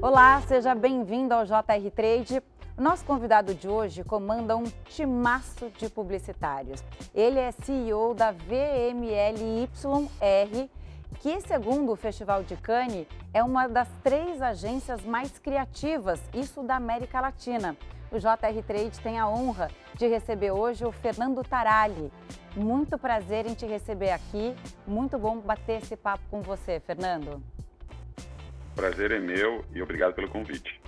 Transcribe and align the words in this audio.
Olá, 0.00 0.40
seja 0.42 0.76
bem-vindo 0.76 1.34
ao 1.34 1.44
JR 1.44 1.90
Trade. 1.92 2.40
Nosso 2.76 3.04
convidado 3.04 3.52
de 3.52 3.68
hoje 3.68 4.04
comanda 4.04 4.56
um 4.56 4.62
timaço 4.84 5.68
de 5.70 5.90
publicitários. 5.90 6.84
Ele 7.12 7.40
é 7.40 7.50
CEO 7.50 8.14
da 8.14 8.30
VMLYR, 8.30 9.68
que, 11.20 11.40
segundo 11.40 11.90
o 11.90 11.96
Festival 11.96 12.44
de 12.44 12.56
Cannes, 12.56 13.08
é 13.34 13.42
uma 13.42 13.66
das 13.66 13.88
três 14.04 14.40
agências 14.40 15.04
mais 15.04 15.36
criativas, 15.36 16.20
isso 16.32 16.62
da 16.62 16.76
América 16.76 17.20
Latina. 17.20 17.76
O 18.12 18.20
JR 18.20 18.62
Trade 18.64 19.00
tem 19.00 19.18
a 19.18 19.28
honra 19.28 19.68
de 19.96 20.06
receber 20.06 20.52
hoje 20.52 20.84
o 20.84 20.92
Fernando 20.92 21.42
Tarali. 21.42 22.12
Muito 22.54 22.96
prazer 22.96 23.46
em 23.46 23.54
te 23.54 23.66
receber 23.66 24.12
aqui. 24.12 24.54
Muito 24.86 25.18
bom 25.18 25.38
bater 25.40 25.82
esse 25.82 25.96
papo 25.96 26.22
com 26.30 26.40
você, 26.40 26.78
Fernando. 26.78 27.42
Prazer 28.78 29.10
é 29.10 29.18
meu 29.18 29.64
e 29.74 29.82
obrigado 29.82 30.14
pelo 30.14 30.30
convite. 30.30 30.80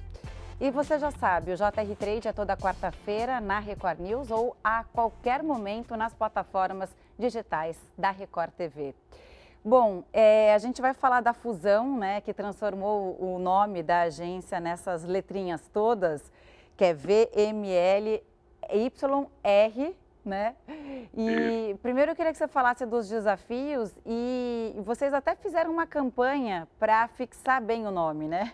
E 0.60 0.70
você 0.70 0.96
já 0.96 1.10
sabe, 1.10 1.50
o 1.50 1.56
JR 1.56 1.96
Trade 1.98 2.28
é 2.28 2.32
toda 2.32 2.56
quarta-feira 2.56 3.40
na 3.40 3.58
Record 3.58 3.98
News 3.98 4.30
ou 4.30 4.56
a 4.62 4.84
qualquer 4.84 5.42
momento 5.42 5.96
nas 5.96 6.14
plataformas 6.14 6.88
digitais 7.18 7.76
da 7.98 8.12
Record 8.12 8.52
TV. 8.52 8.94
Bom, 9.64 10.04
é, 10.12 10.54
a 10.54 10.58
gente 10.58 10.80
vai 10.80 10.94
falar 10.94 11.20
da 11.20 11.32
fusão, 11.32 11.98
né, 11.98 12.20
que 12.20 12.32
transformou 12.32 13.20
o 13.20 13.40
nome 13.40 13.82
da 13.82 14.02
agência 14.02 14.60
nessas 14.60 15.02
letrinhas 15.02 15.60
todas, 15.72 16.22
que 16.76 16.84
é 16.84 16.94
VMLYR, 16.94 18.22
né? 20.24 20.54
E 21.16 21.76
primeiro 21.82 22.12
eu 22.12 22.16
queria 22.16 22.32
que 22.32 22.38
você 22.38 22.48
falasse 22.48 22.84
dos 22.86 23.08
desafios 23.08 23.94
e 24.04 24.74
vocês 24.78 25.12
até 25.12 25.34
fizeram 25.34 25.70
uma 25.70 25.86
campanha 25.86 26.68
para 26.78 27.08
fixar 27.08 27.62
bem 27.62 27.86
o 27.86 27.90
nome, 27.90 28.28
né? 28.28 28.52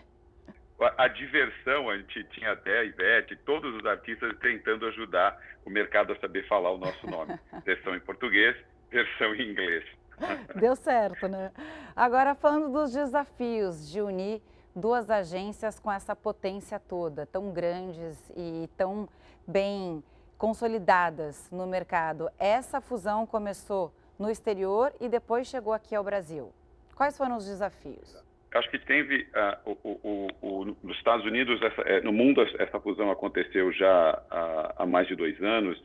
A, 0.79 1.05
a, 1.05 1.07
diversão, 1.07 1.89
a 1.89 1.97
gente 1.97 2.23
tinha 2.25 2.51
até 2.51 2.79
a 2.79 2.83
Ivete, 2.83 3.35
todos 3.37 3.75
os 3.75 3.85
artistas 3.85 4.37
tentando 4.39 4.85
ajudar 4.87 5.37
o 5.65 5.69
mercado 5.69 6.13
a 6.13 6.19
saber 6.19 6.47
falar 6.47 6.71
o 6.71 6.77
nosso 6.77 7.07
nome. 7.07 7.37
versão 7.65 7.95
em 7.95 7.99
português, 7.99 8.55
versão 8.91 9.33
em 9.35 9.51
inglês. 9.51 9.83
Deu 10.55 10.75
certo, 10.75 11.27
né? 11.27 11.51
Agora, 11.95 12.35
falando 12.35 12.71
dos 12.71 12.93
desafios 12.93 13.89
de 13.89 14.01
unir 14.01 14.41
duas 14.75 15.09
agências 15.09 15.79
com 15.79 15.91
essa 15.91 16.15
potência 16.15 16.79
toda, 16.79 17.25
tão 17.25 17.51
grandes 17.51 18.31
e 18.35 18.69
tão 18.77 19.09
bem 19.47 20.03
consolidadas 20.37 21.49
no 21.51 21.65
mercado. 21.65 22.29
Essa 22.37 22.79
fusão 22.79 23.25
começou 23.25 23.93
no 24.19 24.29
exterior 24.29 24.93
e 24.99 25.09
depois 25.09 25.47
chegou 25.47 25.73
aqui 25.73 25.95
ao 25.95 26.03
Brasil. 26.03 26.51
Quais 26.95 27.17
foram 27.17 27.37
os 27.37 27.45
desafios? 27.45 28.15
Acho 28.53 28.71
que 28.71 28.79
teve 28.79 29.27
uh, 29.65 29.77
o, 29.83 29.99
o, 30.03 30.27
o, 30.41 30.65
nos 30.81 30.97
Estados 30.97 31.25
Unidos, 31.25 31.61
essa, 31.61 31.81
é, 31.81 32.01
no 32.01 32.13
mundo, 32.13 32.41
essa 32.57 32.79
fusão 32.79 33.11
aconteceu 33.11 33.71
já 33.73 34.23
há, 34.31 34.73
há, 34.77 34.85
mais 34.85 35.07
de 35.07 35.15
dois 35.15 35.39
anos 35.43 35.79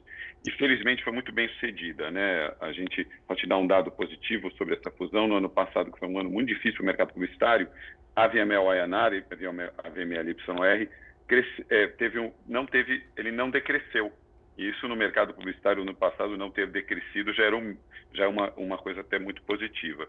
e 0.46 0.50
felizmente 0.52 1.02
foi 1.02 1.12
muito 1.12 1.32
bem 1.32 1.48
sucedida, 1.48 2.10
né? 2.10 2.52
A 2.60 2.72
gente 2.72 3.06
pode 3.26 3.40
te 3.40 3.48
dar 3.48 3.58
um 3.58 3.66
dado 3.66 3.90
positivo 3.90 4.50
sobre 4.52 4.74
essa 4.74 4.90
fusão 4.92 5.26
no 5.26 5.36
ano 5.36 5.48
passado, 5.48 5.90
que 5.92 5.98
foi 5.98 6.08
um 6.08 6.18
ano 6.18 6.30
muito 6.30 6.48
difícil 6.48 6.76
para 6.76 6.82
o 6.82 6.86
mercado 6.86 7.12
publicitário. 7.12 7.68
A 8.14 8.26
VML 8.26 8.68
Ayanara 8.68 9.16
e 9.16 9.24
a 9.84 9.88
VML 9.90 10.30
YR 10.30 10.88
cresce, 11.26 11.66
é, 11.68 11.86
teve 11.88 12.18
um, 12.18 12.32
não 12.46 12.64
teve, 12.66 13.04
ele 13.16 13.32
não 13.32 13.50
decresceu. 13.50 14.12
Isso 14.56 14.86
no 14.86 14.94
mercado 14.94 15.32
publicitário 15.32 15.84
no 15.84 15.94
passado 15.94 16.36
não 16.36 16.50
ter 16.50 16.66
decrescido 16.66 17.32
já 17.32 17.44
era 17.44 17.56
um, 17.56 17.76
já 18.12 18.24
é 18.24 18.28
uma, 18.28 18.50
uma 18.52 18.78
coisa 18.78 19.00
até 19.00 19.18
muito 19.18 19.42
positiva. 19.42 20.06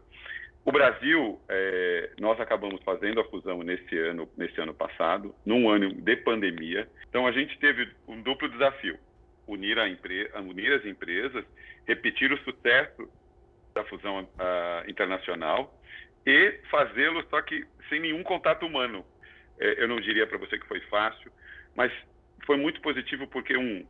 O 0.66 0.72
Brasil, 0.72 1.42
é, 1.50 2.12
nós 2.20 2.40
acabamos 2.40 2.82
fazendo 2.84 3.20
a 3.20 3.26
fusão 3.26 3.62
nesse 3.64 3.98
ano, 3.98 4.30
nesse 4.38 4.60
ano 4.62 4.74
passado, 4.74 5.36
num 5.46 5.70
ano 5.70 5.94
de 5.94 6.16
pandemia. 6.18 6.88
Então 7.10 7.28
a 7.28 7.32
gente 7.32 7.58
teve 7.60 7.90
um 8.08 8.22
duplo 8.22 8.48
desafio: 8.50 8.98
unir, 9.46 9.78
empre, 9.78 10.30
unir 10.36 10.74
as 10.74 10.86
empresas, 10.86 11.46
repetir 11.86 12.32
o 12.32 12.38
sucesso 12.44 13.10
da 13.74 13.84
fusão 13.86 14.22
uh, 14.22 14.90
internacional 14.90 15.74
e 16.26 16.60
fazê-lo 16.70 17.26
só 17.30 17.42
que 17.42 17.66
sem 17.90 18.00
nenhum 18.00 18.24
contato 18.24 18.66
humano. 18.66 19.06
É, 19.60 19.84
eu 19.84 19.88
não 19.88 20.00
diria 20.00 20.26
para 20.26 20.38
você 20.38 20.58
que 20.58 20.68
foi 20.68 20.80
fácil, 20.82 21.32
mas 21.76 21.92
foi 22.46 22.58
muito 22.58 22.82
positivo 22.82 23.28
porque 23.28 23.58
um, 23.58 23.86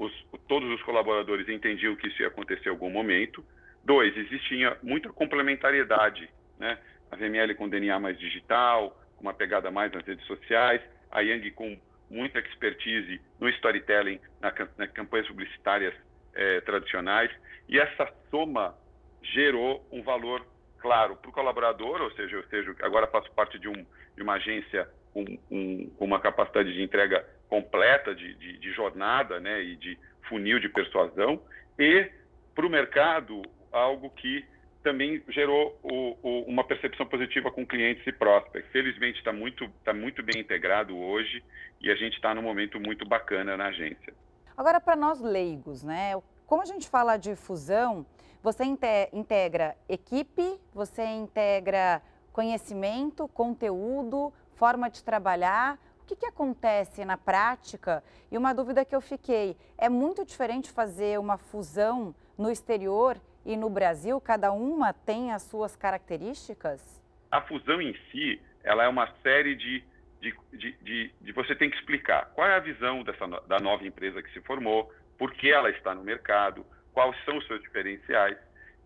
os, 0.00 0.12
todos 0.48 0.68
os 0.70 0.82
colaboradores 0.82 1.46
entendiam 1.48 1.94
que 1.94 2.08
isso 2.08 2.22
ia 2.22 2.28
acontecer 2.28 2.68
em 2.68 2.72
algum 2.72 2.88
momento. 2.88 3.44
Dois, 3.84 4.16
existia 4.16 4.76
muita 4.82 5.10
complementariedade, 5.10 6.28
né? 6.58 6.78
A 7.10 7.16
VML 7.16 7.54
com 7.54 7.68
DNA 7.68 7.98
mais 8.00 8.18
digital, 8.18 8.98
com 9.16 9.22
uma 9.22 9.34
pegada 9.34 9.70
mais 9.70 9.92
nas 9.92 10.04
redes 10.06 10.26
sociais, 10.26 10.80
a 11.10 11.20
Yang 11.20 11.50
com 11.50 11.78
muita 12.08 12.38
expertise 12.38 13.20
no 13.38 13.48
storytelling, 13.50 14.18
na, 14.40 14.52
na 14.78 14.88
campanhas 14.88 15.26
publicitárias 15.28 15.94
eh, 16.34 16.60
tradicionais, 16.62 17.30
e 17.68 17.78
essa 17.78 18.10
soma 18.30 18.74
gerou 19.22 19.86
um 19.92 20.02
valor 20.02 20.46
claro 20.78 21.16
para 21.16 21.28
o 21.28 21.32
colaborador, 21.32 22.00
ou 22.00 22.10
seja, 22.12 22.36
eu 22.36 22.44
seja, 22.44 22.74
agora 22.80 23.06
faço 23.06 23.30
parte 23.32 23.58
de, 23.58 23.68
um, 23.68 23.86
de 24.16 24.22
uma 24.22 24.34
agência 24.34 24.88
com, 25.12 25.24
um, 25.50 25.90
com, 25.90 26.04
uma 26.04 26.20
capacidade 26.20 26.72
de 26.72 26.82
entrega 26.82 27.26
completa, 27.50 28.14
de, 28.14 28.32
de, 28.34 28.56
de 28.58 28.72
jornada 28.72 29.38
né, 29.40 29.60
e 29.60 29.76
de 29.76 29.98
funil 30.28 30.60
de 30.60 30.68
persuasão, 30.68 31.42
e 31.76 32.08
para 32.54 32.64
o 32.64 32.70
mercado 32.70 33.42
algo 33.72 34.08
que 34.10 34.44
também 34.82 35.22
gerou 35.28 35.78
o, 35.82 36.16
o, 36.22 36.42
uma 36.44 36.64
percepção 36.64 37.06
positiva 37.06 37.50
com 37.50 37.66
clientes 37.66 38.06
e 38.06 38.12
prospects. 38.12 38.70
Felizmente 38.72 39.18
está 39.18 39.32
muito, 39.32 39.68
tá 39.84 39.92
muito 39.92 40.22
bem 40.22 40.40
integrado 40.40 40.96
hoje 40.96 41.42
e 41.80 41.90
a 41.90 41.94
gente 41.94 42.14
está 42.14 42.34
num 42.34 42.42
momento 42.42 42.80
muito 42.80 43.06
bacana 43.06 43.56
na 43.56 43.66
agência. 43.66 44.14
Agora, 44.56 44.80
para 44.80 44.96
nós 44.96 45.20
leigos, 45.20 45.82
né? 45.82 46.12
Como 46.46 46.62
a 46.62 46.64
gente 46.64 46.88
fala 46.88 47.16
de 47.16 47.36
fusão, 47.36 48.06
você 48.42 48.64
integra 48.64 49.76
equipe, 49.88 50.58
você 50.72 51.04
integra 51.04 52.00
conhecimento, 52.32 53.28
conteúdo, 53.28 54.32
forma 54.54 54.88
de 54.88 55.04
trabalhar. 55.04 55.78
Que, 56.10 56.16
que 56.16 56.26
acontece 56.26 57.04
na 57.04 57.16
prática? 57.16 58.02
E 58.32 58.36
uma 58.36 58.52
dúvida 58.52 58.84
que 58.84 58.96
eu 58.96 59.00
fiquei: 59.00 59.56
é 59.78 59.88
muito 59.88 60.24
diferente 60.24 60.68
fazer 60.72 61.20
uma 61.20 61.38
fusão 61.38 62.12
no 62.36 62.50
exterior 62.50 63.16
e 63.46 63.56
no 63.56 63.70
Brasil, 63.70 64.20
cada 64.20 64.50
uma 64.50 64.92
tem 64.92 65.30
as 65.30 65.42
suas 65.42 65.76
características? 65.76 67.00
A 67.30 67.40
fusão 67.42 67.80
em 67.80 67.94
si, 68.10 68.42
ela 68.64 68.82
é 68.82 68.88
uma 68.88 69.06
série 69.22 69.54
de, 69.54 69.84
de, 70.20 70.34
de, 70.52 70.72
de, 70.82 71.14
de 71.20 71.32
você 71.32 71.54
tem 71.54 71.70
que 71.70 71.76
explicar 71.76 72.32
qual 72.34 72.48
é 72.48 72.56
a 72.56 72.60
visão 72.60 73.04
dessa, 73.04 73.28
da 73.46 73.60
nova 73.60 73.86
empresa 73.86 74.20
que 74.20 74.32
se 74.32 74.40
formou, 74.40 74.92
por 75.16 75.32
que 75.34 75.52
ela 75.52 75.70
está 75.70 75.94
no 75.94 76.02
mercado, 76.02 76.66
quais 76.92 77.14
são 77.24 77.38
os 77.38 77.46
seus 77.46 77.62
diferenciais 77.62 78.36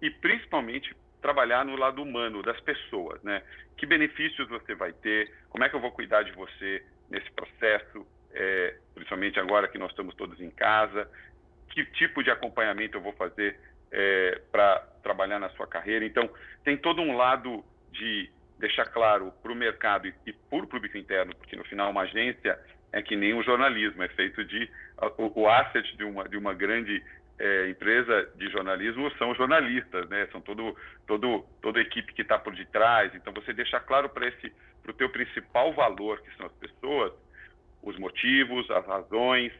e 0.03 0.11
principalmente 0.11 0.95
trabalhar 1.23 1.65
no 1.65 1.75
lado 1.75 2.03
humano 2.03 2.43
das 2.43 2.61
pessoas, 2.61 3.23
né? 3.23 3.43
Que 3.79 3.87
benefícios 3.87 4.47
você 4.47 4.75
vai 4.75 4.93
ter? 4.93 5.33
Como 5.49 5.65
é 5.65 5.71
que 5.71 5.75
eu 5.75 5.81
vou 5.81 5.91
cuidar 5.91 6.23
de 6.23 6.33
você 6.33 6.85
nesse 7.11 7.31
processo? 7.33 8.07
É, 8.33 8.77
principalmente 8.95 9.39
agora 9.39 9.69
que 9.69 9.79
nós 9.79 9.91
estamos 9.91 10.15
todos 10.15 10.41
em 10.41 10.51
casa, 10.51 11.09
que 11.71 11.85
tipo 11.87 12.23
de 12.23 12.31
acompanhamento 12.31 12.97
eu 12.97 13.01
vou 13.01 13.13
fazer 13.13 13.59
é, 13.93 14.41
para 14.51 14.81
trabalhar 15.03 15.39
na 15.39 15.49
sua 15.51 15.67
carreira. 15.67 16.05
Então, 16.05 16.29
tem 16.65 16.77
todo 16.77 17.01
um 17.01 17.17
lado 17.17 17.65
de 17.93 18.29
deixar 18.59 18.87
claro 18.87 19.33
para 19.43 19.53
o 19.53 19.55
mercado 19.55 20.09
e, 20.09 20.15
e 20.27 20.33
para 20.33 20.59
o 20.59 20.67
público 20.67 20.97
interno, 20.99 21.35
porque 21.37 21.57
no 21.57 21.65
final 21.65 21.91
uma 21.91 22.03
agência 22.03 22.59
é 22.93 23.03
que 23.03 23.17
nem 23.17 23.35
o 23.35 23.43
jornalismo, 23.43 24.03
é 24.03 24.09
feito 24.09 24.45
de 24.45 24.71
o, 25.19 25.43
o 25.43 25.49
asset 25.49 25.97
de 25.97 26.05
uma, 26.05 26.29
de 26.29 26.37
uma 26.37 26.55
grande 26.55 27.03
é, 27.39 27.69
empresa 27.69 28.31
de 28.37 28.49
jornalismo 28.51 29.11
são 29.19 29.35
jornalistas, 29.35 30.09
né? 30.09 30.29
São 30.31 30.41
todo, 30.41 30.77
todo, 31.07 31.45
toda 31.61 31.79
a 31.79 31.83
equipe 31.83 32.13
que 32.13 32.23
está 32.23 32.39
por 32.39 32.55
detrás. 32.55 33.15
Então 33.15 33.33
você 33.33 33.53
deixa 33.53 33.81
claro 33.81 34.09
para 34.09 34.29
esse, 34.29 34.53
para 34.83 34.91
o 34.91 34.95
teu 34.95 35.09
principal 35.11 35.73
valor, 35.73 36.21
que 36.21 36.35
são 36.37 36.47
as 36.47 36.53
pessoas, 36.53 37.13
os 37.83 37.99
motivos, 37.99 38.71
as 38.71 38.87
razões, 38.87 39.53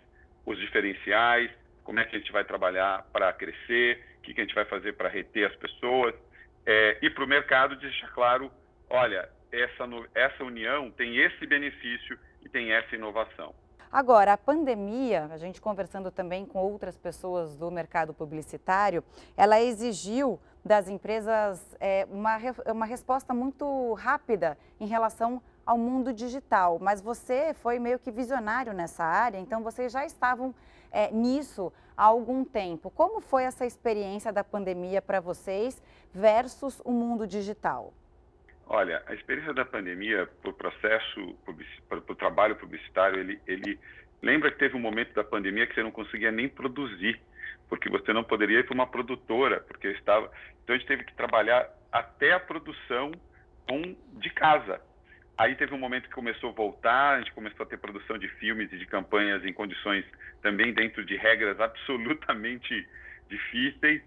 os 0.47 0.59
diferenciais, 0.59 1.51
como 1.83 2.01
é 2.01 2.05
que 2.05 2.17
a 2.17 2.19
gente 2.19 2.33
vai 2.33 2.45
trabalhar 2.45 3.07
para 3.13 3.33
crescer, 3.33 4.03
o 4.19 4.23
que, 4.23 4.35
que 4.35 4.41
a 4.41 4.45
gente 4.45 4.55
vai 4.55 4.65
fazer 4.65 4.95
para 4.95 5.09
reter 5.09 5.47
as 5.47 5.57
pessoas, 5.57 6.15
é, 6.67 6.99
e 7.03 7.11
para 7.11 7.25
o 7.25 7.27
mercado 7.27 7.77
deixar 7.77 8.09
claro, 8.13 8.51
olha, 8.89 9.29
essa, 9.53 9.85
essa 10.15 10.45
união 10.45 10.91
tem 10.91 11.19
esse 11.19 11.47
benefício 11.47 12.19
e 12.45 12.49
tem 12.49 12.73
essa 12.73 12.95
inovação. 12.95 13.55
Agora, 13.95 14.33
a 14.33 14.37
pandemia, 14.37 15.31
a 15.31 15.37
gente 15.37 15.61
conversando 15.61 16.11
também 16.11 16.45
com 16.45 16.59
outras 16.59 16.99
pessoas 16.99 17.55
do 17.55 17.71
mercado 17.71 18.13
publicitário, 18.13 19.05
ela 19.37 19.61
exigiu 19.61 20.41
das 20.65 20.89
empresas 20.89 21.77
é, 21.79 22.05
uma, 22.11 22.37
uma 22.73 22.87
resposta 22.87 23.33
muito 23.33 23.93
rápida 23.93 24.59
em 24.81 24.87
relação 24.89 25.41
ao 25.65 25.79
mundo 25.79 26.13
digital. 26.13 26.81
Mas 26.81 27.01
você 27.01 27.55
foi 27.55 27.79
meio 27.79 28.01
que 28.01 28.11
visionário 28.11 28.73
nessa 28.73 29.05
área, 29.05 29.39
então 29.39 29.63
vocês 29.63 29.93
já 29.93 30.05
estavam 30.05 30.53
é, 30.91 31.13
nisso 31.13 31.73
há 31.97 32.07
algum 32.07 32.45
tempo. 32.45 32.91
Como 32.91 33.21
foi 33.21 33.45
essa 33.45 33.65
experiência 33.65 34.33
da 34.33 34.43
pandemia 34.43 35.01
para 35.01 35.21
vocês 35.21 35.81
versus 36.13 36.83
o 36.85 36.91
mundo 36.91 37.29
digital? 37.29 37.93
Olha, 38.67 39.03
a 39.07 39.15
experiência 39.15 39.53
da 39.53 39.65
pandemia, 39.65 40.27
para 40.41 40.51
o 40.51 40.55
processo, 40.55 41.37
para 41.89 41.99
o 41.99 42.15
trabalho 42.15 42.57
publicitário, 42.57 43.21
ele, 43.21 43.41
ele 43.47 43.79
lembra 44.23 44.51
que 44.51 44.59
teve 44.59 44.77
um 44.77 44.81
momento 44.81 45.13
da 45.13 45.23
pandemia 45.23 45.67
que 45.67 45.75
você 45.75 45.83
não 45.83 45.91
conseguia 45.91 46.33
nem 46.33 46.49
produzir, 46.49 47.21
porque 47.69 47.91
você 47.91 48.13
não 48.13 48.25
poderia 48.25 48.61
ir 48.61 48.65
para 48.65 48.75
uma 48.75 48.87
produtora, 48.87 49.61
porque 49.61 49.89
estava. 49.89 50.31
Então 50.63 50.75
a 50.75 50.79
gente 50.79 50.89
teve 50.89 51.05
que 51.05 51.15
trabalhar 51.15 51.69
até 51.93 52.33
a 52.33 52.41
produção 52.41 53.13
com, 53.69 53.95
de 54.19 54.31
casa. 54.31 54.81
Aí 55.37 55.55
teve 55.57 55.75
um 55.75 55.79
momento 55.79 56.09
que 56.09 56.15
começou 56.15 56.51
a 56.51 56.53
voltar, 56.53 57.17
a 57.17 57.19
gente 57.19 57.33
começou 57.33 57.65
a 57.65 57.69
ter 57.69 57.77
produção 57.77 58.17
de 58.17 58.29
filmes 58.29 58.73
e 58.73 58.79
de 58.79 58.87
campanhas 58.87 59.45
em 59.45 59.53
condições 59.53 60.05
também 60.41 60.73
dentro 60.73 61.05
de 61.05 61.17
regras 61.17 61.61
absolutamente 61.61 62.89
difíceis 63.29 64.03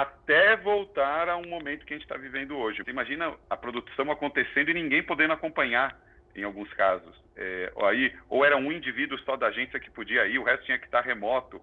até 0.00 0.56
voltar 0.56 1.26
a 1.26 1.38
um 1.38 1.46
momento 1.46 1.86
que 1.86 1.94
a 1.94 1.96
gente 1.96 2.04
está 2.04 2.18
vivendo 2.18 2.54
hoje. 2.56 2.82
Você 2.84 2.90
imagina 2.90 3.34
a 3.48 3.56
produção 3.56 4.10
acontecendo 4.10 4.70
e 4.70 4.74
ninguém 4.74 5.02
podendo 5.02 5.32
acompanhar, 5.32 5.98
em 6.34 6.44
alguns 6.44 6.70
casos. 6.74 7.16
É, 7.34 7.72
aí, 7.82 8.14
ou 8.28 8.44
era 8.44 8.58
um 8.58 8.70
indivíduo 8.70 9.18
só 9.20 9.36
da 9.36 9.46
agência 9.46 9.80
que 9.80 9.90
podia 9.90 10.26
ir, 10.26 10.38
o 10.38 10.42
resto 10.42 10.66
tinha 10.66 10.78
que 10.78 10.84
estar 10.84 11.00
remoto. 11.00 11.60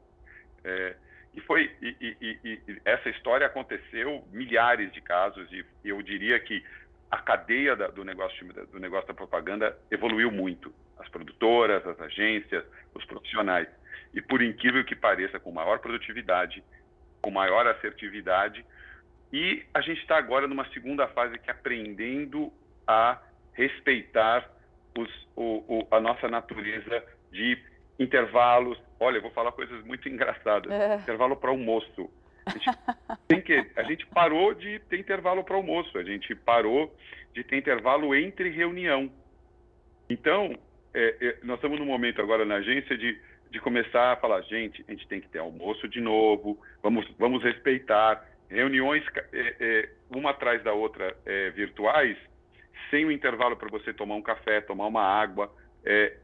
É, 0.63 0.95
e 1.35 1.41
foi 1.41 1.71
e, 1.79 2.17
e, 2.19 2.39
e, 2.43 2.81
essa 2.83 3.07
história 3.09 3.45
aconteceu 3.45 4.23
milhares 4.31 4.91
de 4.91 5.01
casos 5.01 5.47
e 5.51 5.63
eu 5.85 6.01
diria 6.01 6.39
que 6.39 6.63
a 7.11 7.17
cadeia 7.17 7.75
da, 7.75 7.87
do 7.87 8.03
negócio 8.03 8.47
do 8.71 8.79
negócio 8.79 9.07
da 9.07 9.13
propaganda 9.13 9.77
evoluiu 9.91 10.31
muito. 10.31 10.73
As 10.97 11.07
produtoras, 11.09 11.85
as 11.85 11.99
agências, 12.01 12.63
os 12.95 13.05
profissionais. 13.05 13.67
E 14.11 14.21
por 14.21 14.41
incrível 14.41 14.83
que 14.83 14.95
pareça, 14.95 15.39
com 15.39 15.51
maior 15.51 15.79
produtividade, 15.79 16.63
com 17.23 17.31
maior 17.31 17.65
assertividade. 17.65 18.63
E 19.31 19.63
a 19.73 19.81
gente 19.81 20.01
está 20.01 20.17
agora 20.17 20.45
numa 20.45 20.69
segunda 20.71 21.07
fase 21.07 21.39
que 21.39 21.49
é 21.49 21.53
aprendendo 21.53 22.53
a 22.85 23.19
respeitar 23.53 24.47
os, 24.95 25.09
o, 25.35 25.63
o, 25.67 25.87
a 25.89 25.99
nossa 25.99 26.27
natureza 26.27 27.03
de 27.31 27.57
intervalos. 27.97 28.77
Olha, 28.99 29.17
eu 29.17 29.21
vou 29.21 29.31
falar 29.31 29.51
coisas 29.53 29.83
muito 29.85 30.07
engraçadas. 30.07 30.71
É. 30.71 30.95
Intervalo 30.95 31.35
para 31.35 31.49
almoço. 31.49 32.11
A 32.45 32.51
gente, 32.51 32.69
tem 33.27 33.41
que, 33.41 33.65
a 33.75 33.83
gente 33.83 34.05
parou 34.07 34.53
de 34.53 34.79
ter 34.89 34.99
intervalo 34.99 35.43
para 35.43 35.55
almoço, 35.55 35.97
a 35.97 36.03
gente 36.03 36.35
parou 36.35 36.93
de 37.33 37.43
ter 37.43 37.57
intervalo 37.57 38.13
entre 38.13 38.49
reunião. 38.49 39.09
Então, 40.09 40.55
é, 40.93 41.15
é, 41.21 41.37
nós 41.43 41.55
estamos 41.55 41.79
num 41.79 41.85
momento 41.85 42.21
agora 42.21 42.45
na 42.45 42.55
agência 42.55 42.97
de 42.97 43.17
de 43.53 43.61
começar 43.61 44.13
a 44.13 44.15
falar, 44.15 44.41
gente, 44.41 44.83
a 44.87 44.91
gente 44.91 45.07
tem 45.07 45.21
que 45.21 45.29
ter 45.29 45.37
almoço 45.37 45.87
de 45.87 46.01
novo, 46.01 46.59
vamos, 46.81 47.07
vamos 47.19 47.43
respeitar 47.43 48.27
reuniões 48.49 49.03
é, 49.31 49.55
é, 49.59 49.89
uma 50.09 50.31
atrás 50.31 50.63
da 50.63 50.73
outra 50.73 51.15
é, 51.23 51.51
virtuais, 51.51 52.17
sem 52.89 53.05
o 53.05 53.11
intervalo 53.11 53.55
para 53.55 53.69
você 53.69 53.93
tomar 53.93 54.15
um 54.15 54.23
café, 54.23 54.59
tomar 54.59 54.87
uma 54.87 55.03
água, 55.03 55.53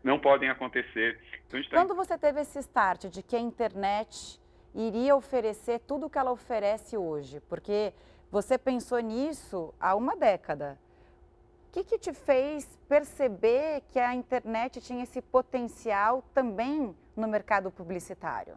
não 0.03 0.17
podem 0.17 0.49
acontecer. 0.49 1.19
Então, 1.47 1.61
tá... 1.63 1.69
Quando 1.71 1.93
você 1.93 2.17
teve 2.17 2.41
esse 2.41 2.57
start 2.59 3.05
de 3.07 3.21
que 3.21 3.35
a 3.35 3.39
internet 3.39 4.39
iria 4.73 5.15
oferecer 5.15 5.79
tudo 5.81 6.07
o 6.07 6.09
que 6.09 6.17
ela 6.17 6.31
oferece 6.31 6.97
hoje, 6.97 7.41
porque 7.41 7.93
você 8.31 8.57
pensou 8.57 8.99
nisso 8.99 9.73
há 9.79 9.95
uma 9.95 10.15
década. 10.15 10.79
O 11.67 11.71
que, 11.71 11.83
que 11.83 11.99
te 11.99 12.13
fez 12.13 12.65
perceber 12.87 13.81
que 13.89 13.99
a 13.99 14.15
internet 14.15 14.81
tinha 14.81 15.03
esse 15.03 15.21
potencial 15.21 16.23
também 16.33 16.95
no 17.19 17.27
mercado 17.27 17.69
publicitário? 17.71 18.55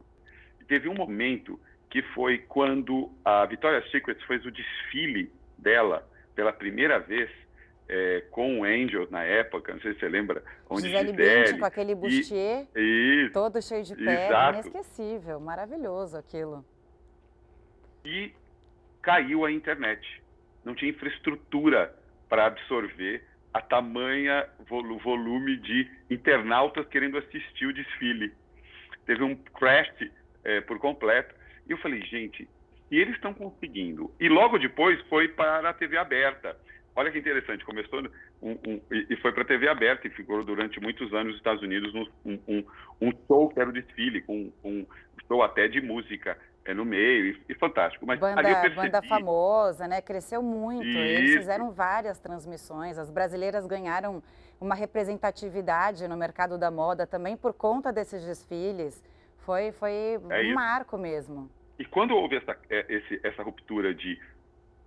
Teve 0.69 0.88
um 0.88 0.94
momento 0.94 1.61
que 1.91 2.00
foi 2.14 2.38
quando 2.38 3.11
a 3.25 3.44
Victoria's 3.44 3.91
Secret 3.91 4.19
fez 4.26 4.44
o 4.47 4.50
desfile 4.50 5.31
dela 5.59 6.09
pela 6.35 6.53
primeira 6.53 6.99
vez 6.99 7.31
é, 7.88 8.25
com 8.31 8.61
o 8.61 8.64
Angel 8.64 9.06
na 9.11 9.23
época, 9.23 9.75
não 9.75 9.81
sei 9.82 9.93
se 9.93 10.00
você 10.00 10.09
lembra, 10.09 10.43
onde 10.70 10.88
Gisele, 10.88 11.11
Gisele 11.11 11.37
Bündchen, 11.37 11.59
com 11.59 11.64
aquele 11.67 11.94
bustier 11.94 12.67
e, 12.75 13.31
todo 13.32 13.61
cheio 13.61 13.85
de 13.85 13.94
perna, 13.94 14.61
inesquecível, 14.61 15.38
maravilhoso 15.38 16.17
aquilo. 16.17 16.64
E 18.05 18.32
caiu 19.03 19.44
a 19.44 19.53
internet, 19.53 20.23
não 20.64 20.75
tinha 20.75 20.91
infraestrutura 20.91 21.94
para 22.29 22.47
absorver 22.47 23.23
a 23.53 23.61
tamanha 23.61 24.49
volume 24.67 25.59
de 25.59 25.91
internautas 26.09 26.87
querendo 26.88 27.19
assistir 27.19 27.67
o 27.67 27.75
desfile 27.75 28.32
teve 29.12 29.23
um 29.23 29.37
crash 29.37 29.93
é, 30.44 30.61
por 30.62 30.79
completo. 30.79 31.35
E 31.69 31.73
eu 31.73 31.79
falei, 31.79 32.00
gente, 32.03 32.49
e 32.91 32.99
eles 32.99 33.14
estão 33.14 33.35
conseguindo. 33.35 34.11
E 34.19 34.29
logo 34.29 34.59
depois 34.59 35.00
foi 35.09 35.29
para 35.29 35.69
a 35.69 35.75
TV 35.75 35.99
aberta. 35.99 36.56
Olha 36.97 37.11
que 37.11 37.19
interessante, 37.19 37.64
começou 37.64 38.03
um, 38.43 38.50
um, 38.50 38.81
e 38.91 39.17
foi 39.17 39.32
para 39.32 39.43
a 39.43 39.47
TV 39.47 39.69
aberta 39.69 40.06
e 40.06 40.11
ficou 40.11 40.44
durante 40.44 40.79
muitos 40.81 41.12
anos 41.14 41.29
nos 41.29 41.37
Estados 41.37 41.62
Unidos 41.62 41.94
um, 41.94 42.38
um, 42.47 42.64
um 43.00 43.12
show 43.26 43.49
que 43.49 43.59
era 43.59 43.70
o 43.70 43.73
desfile, 43.73 44.20
com 44.20 44.53
um 44.62 44.87
show 45.26 45.43
até 45.43 45.69
de 45.69 45.81
música 45.81 46.37
é, 46.64 46.75
no 46.75 46.85
meio, 46.85 47.26
e, 47.26 47.53
e 47.53 47.55
fantástico. 47.55 48.06
Mas 48.06 48.20
banda, 48.20 48.43
percebi... 48.43 48.76
banda 48.76 49.03
famosa, 49.03 49.88
né? 49.88 50.00
Cresceu 50.00 50.43
muito. 50.43 50.87
Isso. 50.87 50.99
Eles 50.99 51.37
fizeram 51.37 51.70
várias 51.73 52.19
transmissões. 52.19 52.99
As 52.99 53.11
brasileiras 53.11 53.67
ganharam 53.67 54.23
uma 54.61 54.75
representatividade 54.75 56.06
no 56.06 56.17
mercado 56.17 56.56
da 56.56 56.70
moda 56.70 57.06
também 57.06 57.37
por 57.37 57.53
conta 57.53 57.93
desses 57.93 58.25
desfiles. 58.25 59.03
Foi, 59.38 59.73
foi 59.73 60.20
é 60.31 60.43
um 60.43 60.55
marco 60.55 60.97
mesmo. 60.97 61.50
E 61.79 61.85
quando 61.85 62.14
houve 62.14 62.37
essa, 62.37 62.56
é, 62.70 62.87
esse, 62.88 63.20
essa 63.25 63.43
ruptura 63.43 63.93
de 63.93 64.20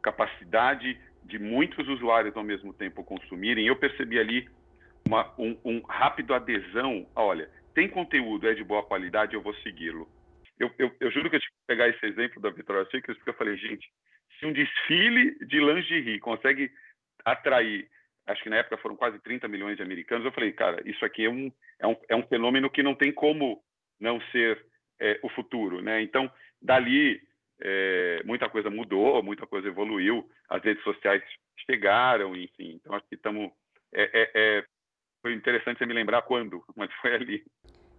capacidade 0.01 0.97
de 1.23 1.39
muitos 1.39 1.87
usuários 1.89 2.37
ao 2.37 2.43
mesmo 2.43 2.71
tempo 2.71 3.03
consumirem, 3.03 3.67
eu 3.67 3.75
percebi 3.75 4.19
ali 4.19 4.47
uma, 5.05 5.29
um, 5.37 5.57
um, 5.65 5.81
rápido 5.81 6.33
adesão. 6.33 7.05
Olha, 7.15 7.49
tem 7.73 7.89
conteúdo, 7.89 8.47
é 8.47 8.53
de 8.53 8.63
boa 8.63 8.83
qualidade, 8.83 9.33
eu 9.33 9.41
vou 9.41 9.53
segui-lo. 9.55 10.07
Eu, 10.59 10.71
eu, 10.77 10.95
eu, 10.99 11.11
juro 11.11 11.29
que 11.29 11.35
eu 11.35 11.39
tive 11.39 11.51
que 11.51 11.67
pegar 11.67 11.89
esse 11.89 12.05
exemplo 12.05 12.41
da 12.41 12.49
Victoria's 12.49 12.89
Secret, 12.89 13.15
porque 13.15 13.29
eu 13.29 13.35
falei, 13.35 13.57
gente, 13.57 13.87
se 14.39 14.45
um 14.45 14.53
desfile 14.53 15.37
de 15.45 15.59
lingerie 15.59 16.19
consegue 16.19 16.71
atrair 17.23 17.89
acho 18.27 18.41
que 18.43 18.49
na 18.49 18.57
época 18.57 18.77
foram 18.77 18.95
quase 18.95 19.19
30 19.19 19.47
milhões 19.47 19.77
de 19.77 19.83
americanos. 19.83 20.25
Eu 20.25 20.31
falei, 20.31 20.51
cara, 20.51 20.81
isso 20.85 21.03
aqui 21.05 21.25
é 21.25 21.29
um, 21.29 21.51
é 21.79 21.87
um, 21.87 21.95
é 22.09 22.15
um 22.15 22.27
fenômeno 22.27 22.69
que 22.69 22.83
não 22.83 22.95
tem 22.95 23.11
como 23.11 23.63
não 23.99 24.19
ser 24.31 24.65
é, 24.99 25.19
o 25.23 25.29
futuro, 25.29 25.81
né? 25.81 26.01
Então, 26.01 26.31
dali, 26.61 27.21
é, 27.61 28.21
muita 28.25 28.49
coisa 28.49 28.69
mudou, 28.69 29.21
muita 29.21 29.45
coisa 29.45 29.67
evoluiu, 29.67 30.27
as 30.49 30.63
redes 30.63 30.83
sociais 30.83 31.23
chegaram, 31.69 32.35
enfim. 32.35 32.75
Então, 32.75 32.93
acho 32.95 33.07
que 33.07 33.15
estamos... 33.15 33.51
É, 33.93 34.03
é, 34.03 34.31
é, 34.35 34.65
foi 35.21 35.33
interessante 35.33 35.77
você 35.77 35.85
me 35.85 35.93
lembrar 35.93 36.23
quando, 36.23 36.63
mas 36.75 36.91
foi 36.95 37.13
ali. 37.13 37.43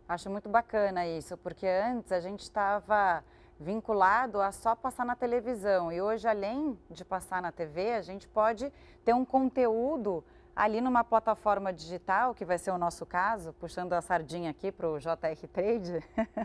Acho 0.09 0.31
muito 0.31 0.49
bacana 0.49 1.05
isso, 1.05 1.37
porque 1.37 1.67
antes 1.67 2.13
a 2.13 2.21
gente 2.21 2.41
estava 2.41 3.25
vinculado 3.59 4.41
a 4.41 4.53
só 4.53 4.77
passar 4.77 5.05
na 5.05 5.17
televisão. 5.17 5.91
E 5.91 6.01
hoje, 6.01 6.29
além 6.29 6.79
de 6.89 7.05
passar 7.05 7.43
na 7.43 7.51
TV, 7.51 7.95
a 7.95 8.03
gente 8.03 8.29
pode 8.29 8.73
ter 9.05 9.13
um 9.15 9.25
conteúdo 9.25 10.23
ali 10.55 10.81
numa 10.81 11.03
plataforma 11.03 11.73
digital, 11.73 12.35
que 12.35 12.45
vai 12.45 12.57
ser 12.57 12.71
o 12.71 12.79
nosso 12.79 13.05
caso, 13.05 13.53
puxando 13.55 13.95
a 13.95 14.01
sardinha 14.01 14.51
aqui 14.51 14.71
para 14.71 14.89
o 14.89 14.99
JR 14.99 15.49
Trade, 15.53 16.01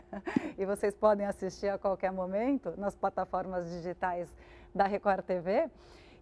e 0.58 0.66
vocês 0.66 0.96
podem 0.96 1.28
assistir 1.28 1.70
a 1.70 1.78
qualquer 1.78 2.12
momento 2.12 2.74
nas 2.78 2.96
plataformas 2.96 3.70
digitais 3.70 4.34
da 4.74 4.88
Record 4.88 5.24
TV. 5.24 5.70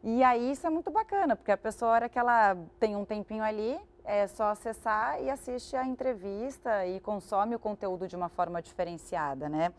E 0.03 0.23
aí 0.23 0.51
isso 0.51 0.67
é 0.67 0.69
muito 0.69 0.91
bacana, 0.91 1.37
porque 1.37 1.51
a 1.51 1.57
pessoa, 1.57 1.91
a 1.91 1.93
hora 1.93 2.09
que 2.09 2.19
ela 2.19 2.57
tem 2.79 2.95
um 2.97 3.05
tempinho 3.05 3.43
ali, 3.43 3.79
é 4.09 4.25
só 4.25 4.45
acessar 4.45 5.21
e 5.21 5.29
assiste 5.29 5.75
a 5.75 5.85
entrevista 5.85 6.83
e 6.87 6.99
consome 6.99 7.55
o 7.55 7.59
conteúdo 7.59 8.07
de 8.07 8.15
uma 8.15 8.27
forma 8.27 8.59
diferenciada, 8.59 9.47
né? 9.47 9.71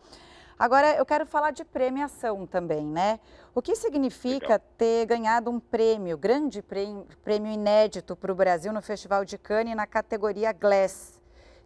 Agora, 0.57 0.95
eu 0.95 1.05
quero 1.05 1.25
falar 1.25 1.51
de 1.51 1.65
premiação 1.65 2.47
também, 2.47 2.85
né? 2.85 3.19
O 3.53 3.61
que 3.61 3.75
significa 3.75 4.53
Legal. 4.53 4.61
ter 4.77 5.05
ganhado 5.05 5.51
um 5.51 5.59
prêmio, 5.59 6.17
grande 6.17 6.61
prêmio, 6.61 7.05
prêmio 7.23 7.51
inédito 7.51 8.15
para 8.15 8.31
o 8.31 8.35
Brasil 8.35 8.71
no 8.71 8.81
Festival 8.81 9.25
de 9.25 9.37
Cannes 9.37 9.75
na 9.75 9.85
categoria 9.85 10.53
Glass, 10.53 11.19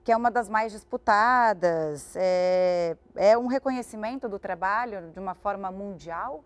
que 0.04 0.12
é 0.12 0.18
uma 0.18 0.32
das 0.32 0.50
mais 0.50 0.72
disputadas? 0.72 2.16
É, 2.16 2.98
é 3.16 3.38
um 3.38 3.46
reconhecimento 3.46 4.28
do 4.28 4.40
trabalho 4.40 5.12
de 5.12 5.20
uma 5.20 5.36
forma 5.36 5.70
mundial? 5.70 6.44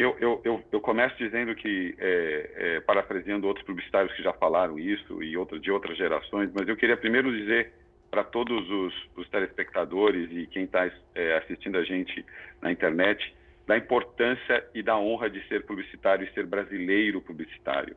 Eu, 0.00 0.16
eu, 0.18 0.40
eu, 0.44 0.64
eu 0.72 0.80
começo 0.80 1.14
dizendo 1.18 1.54
que, 1.54 1.94
é, 1.98 2.50
é, 2.54 2.80
parafraseando 2.80 3.46
outros 3.46 3.66
publicitários 3.66 4.10
que 4.16 4.22
já 4.22 4.32
falaram 4.32 4.78
isso 4.78 5.22
e 5.22 5.36
de 5.60 5.70
outras 5.70 5.98
gerações, 5.98 6.50
mas 6.54 6.66
eu 6.66 6.74
queria 6.74 6.96
primeiro 6.96 7.30
dizer 7.30 7.70
para 8.10 8.24
todos 8.24 8.66
os, 8.70 8.94
os, 9.14 9.28
telespectadores 9.28 10.30
e 10.32 10.46
quem 10.46 10.64
está 10.64 10.90
é, 11.14 11.36
assistindo 11.36 11.76
a 11.76 11.84
gente 11.84 12.24
na 12.62 12.72
internet 12.72 13.34
da 13.66 13.76
importância 13.76 14.66
e 14.74 14.82
da 14.82 14.96
honra 14.96 15.28
de 15.28 15.46
ser 15.48 15.66
publicitário 15.66 16.26
e 16.26 16.32
ser 16.32 16.46
brasileiro 16.46 17.20
publicitário. 17.20 17.94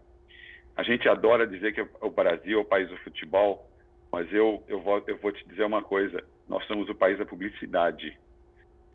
A 0.76 0.84
gente 0.84 1.08
adora 1.08 1.48
dizer 1.48 1.74
que 1.74 1.88
o 2.02 2.10
Brasil 2.10 2.60
é 2.60 2.62
o 2.62 2.66
país 2.66 2.90
do 2.90 2.98
futebol, 2.98 3.66
mas 4.12 4.32
eu, 4.34 4.62
eu, 4.68 4.82
vou, 4.82 5.02
eu 5.08 5.16
vou 5.20 5.32
te 5.32 5.48
dizer 5.48 5.64
uma 5.64 5.82
coisa: 5.82 6.22
nós 6.50 6.66
somos 6.66 6.90
o 6.90 6.96
país 6.96 7.18
da 7.18 7.26
publicidade. 7.26 8.18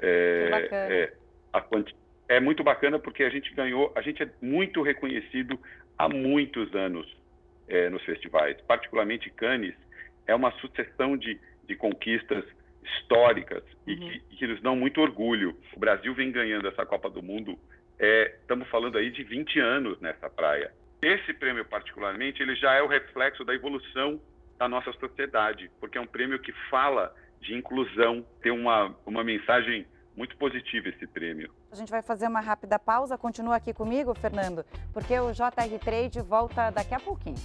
É, 0.03 0.69
é, 0.71 1.13
a, 1.53 1.61
quanti, 1.61 1.97
é 2.29 2.39
muito 2.39 2.63
bacana 2.63 2.99
porque 2.99 3.25
a 3.25 3.31
gente 3.31 3.53
ganhou, 3.55 3.93
a 3.97 4.03
gente 4.03 4.23
é 4.23 4.31
muito 4.41 4.83
reconhecido 4.83 5.59
há 5.97 6.09
muitos 6.09 6.75
anos 6.75 7.07
é, 7.67 7.89
nos 7.89 8.03
festivais, 8.05 8.61
particularmente 8.63 9.31
Cannes, 9.31 9.75
é 10.27 10.35
uma 10.35 10.53
sucessão 10.53 11.17
de, 11.17 11.39
de 11.67 11.75
conquistas 11.75 12.45
históricas 12.83 13.63
e, 13.87 13.95
uhum. 13.95 13.99
que, 13.99 14.21
que, 14.37 14.47
nos 14.47 14.61
dão 14.61 14.77
muito 14.77 15.01
orgulho. 15.01 15.57
O 15.75 15.81
Brasil 15.81 16.15
vem 16.15 16.31
ganhando 16.31 16.69
essa 16.69 16.85
Copa 16.85 17.11
do 17.11 17.23
Mundo, 17.23 17.59
é, 17.99 18.37
estamos 18.41 18.69
falando 18.69 18.99
aí 18.99 19.11
de 19.11 19.25
20 19.25 19.59
anos 19.59 20.01
nessa 20.01 20.29
praia. 20.31 20.71
Esse 21.01 21.33
prêmio, 21.33 21.65
particularmente, 21.65 22.43
ele 22.43 22.57
já 22.57 22.75
é 22.75 22.83
o 22.83 22.87
reflexo 22.87 23.45
da 23.45 23.55
evolução 23.55 24.21
da 24.59 24.69
nossa 24.69 24.93
sociedade, 24.93 25.71
porque 25.81 25.97
é 25.97 26.01
um 26.01 26.07
prêmio 26.07 26.39
que 26.39 26.53
fala 26.69 27.15
de 27.41 27.55
inclusão, 27.55 28.27
tem 28.43 28.51
uma, 28.51 28.95
uma 29.07 29.23
mensagem 29.23 29.87
muito 30.19 30.37
positiva 30.37 30.89
esse 30.89 31.07
prêmio. 31.07 31.49
A 31.71 31.77
gente 31.77 31.91
vai 31.91 32.03
fazer 32.03 32.27
uma 32.27 32.41
rápida 32.41 32.77
pausa, 32.77 33.17
continua 33.17 33.55
aqui 33.55 33.73
comigo, 33.73 34.13
Fernando, 34.15 34.67
porque 34.93 35.17
o 35.21 35.31
JR 35.33 35.79
Trade 35.81 36.21
volta 36.21 36.71
daqui 36.71 36.93
a 36.93 36.99
pouquinho. 36.99 37.37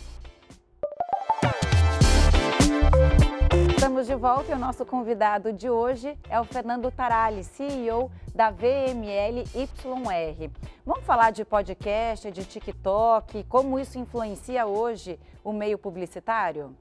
Estamos 3.69 4.07
de 4.07 4.15
volta 4.15 4.51
e 4.51 4.55
o 4.55 4.57
nosso 4.57 4.83
convidado 4.87 5.53
de 5.53 5.69
hoje 5.69 6.17
é 6.27 6.39
o 6.39 6.45
Fernando 6.45 6.89
Tarali, 6.89 7.43
CEO 7.43 8.11
da 8.33 8.49
VML 8.49 9.43
YR. 9.53 10.49
Vamos 10.83 11.05
falar 11.05 11.29
de 11.29 11.45
podcast, 11.45 12.31
de 12.31 12.43
TikTok, 12.43 13.43
como 13.43 13.79
isso 13.79 13.99
influencia 13.99 14.65
hoje 14.65 15.19
o 15.43 15.53
meio 15.53 15.77
publicitário? 15.77 16.75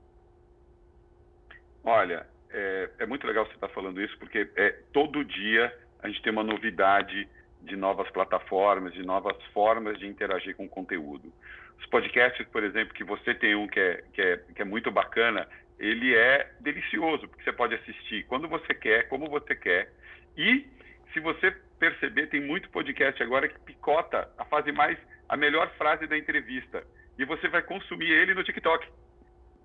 Olha, 1.85 2.27
é, 2.51 2.91
é 3.01 3.07
muito 3.07 3.27
legal 3.27 3.47
você 3.47 3.55
estar 3.55 3.69
falando 3.69 4.01
isso, 4.01 4.17
porque 4.19 4.51
é, 4.57 4.71
todo 4.93 5.25
dia 5.25 5.82
a 6.03 6.09
gente 6.09 6.23
tem 6.23 6.33
uma 6.33 6.43
novidade 6.43 7.29
de 7.63 7.77
novas 7.77 8.11
plataformas, 8.11 8.93
de 8.93 9.05
novas 9.05 9.37
formas 9.53 9.99
de 9.99 10.07
interagir 10.07 10.57
com 10.57 10.65
o 10.65 10.69
conteúdo. 10.69 11.33
Os 11.79 11.87
podcasts, 11.87 12.47
por 12.49 12.63
exemplo, 12.63 12.95
que 12.95 13.05
você 13.05 13.35
tem 13.35 13.55
um 13.55 13.67
que 13.67 13.79
é, 13.79 14.05
que 14.13 14.21
é, 14.21 14.37
que 14.55 14.63
é 14.63 14.65
muito 14.65 14.91
bacana, 14.91 15.49
ele 15.79 16.15
é 16.15 16.51
delicioso, 16.61 17.29
porque 17.29 17.45
você 17.45 17.53
pode 17.53 17.75
assistir 17.75 18.25
quando 18.25 18.49
você 18.49 18.75
quer, 18.75 19.09
como 19.09 19.29
você 19.29 19.55
quer. 19.55 19.93
E, 20.37 20.67
se 21.13 21.21
você 21.21 21.51
perceber, 21.79 22.29
tem 22.29 22.41
muito 22.41 22.71
podcast 22.71 23.21
agora 23.23 23.49
que 23.49 23.59
picota 23.61 24.29
a 24.39 24.45
fase 24.45 24.71
mais, 24.71 24.99
a 25.29 25.37
melhor 25.37 25.71
frase 25.77 26.07
da 26.07 26.17
entrevista. 26.17 26.85
E 27.19 27.25
você 27.25 27.49
vai 27.49 27.63
consumir 27.63 28.11
ele 28.11 28.35
no 28.35 28.45
TikTok. 28.45 28.89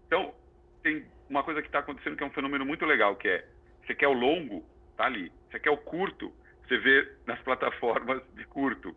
Então, 0.07 0.33
tem 0.81 1.05
uma 1.29 1.43
coisa 1.43 1.61
que 1.61 1.67
está 1.67 1.79
acontecendo 1.79 2.15
que 2.15 2.23
é 2.23 2.25
um 2.25 2.31
fenômeno 2.31 2.65
muito 2.65 2.85
legal, 2.85 3.15
que 3.15 3.27
é, 3.27 3.45
você 3.85 3.93
quer 3.93 4.07
o 4.07 4.13
longo, 4.13 4.65
tá 4.95 5.05
ali. 5.05 5.31
Você 5.49 5.59
quer 5.59 5.71
o 5.71 5.77
curto, 5.77 6.33
você 6.67 6.77
vê 6.77 7.11
nas 7.25 7.39
plataformas 7.39 8.21
de 8.35 8.45
curto. 8.45 8.95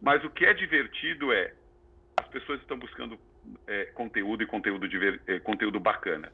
Mas 0.00 0.22
o 0.24 0.30
que 0.30 0.44
é 0.44 0.52
divertido 0.52 1.32
é, 1.32 1.52
as 2.18 2.28
pessoas 2.28 2.60
estão 2.60 2.78
buscando 2.78 3.18
é, 3.66 3.86
conteúdo 3.86 4.42
e 4.42 4.46
conteúdo, 4.46 4.88
de, 4.88 5.20
é, 5.26 5.38
conteúdo 5.40 5.80
bacana. 5.80 6.30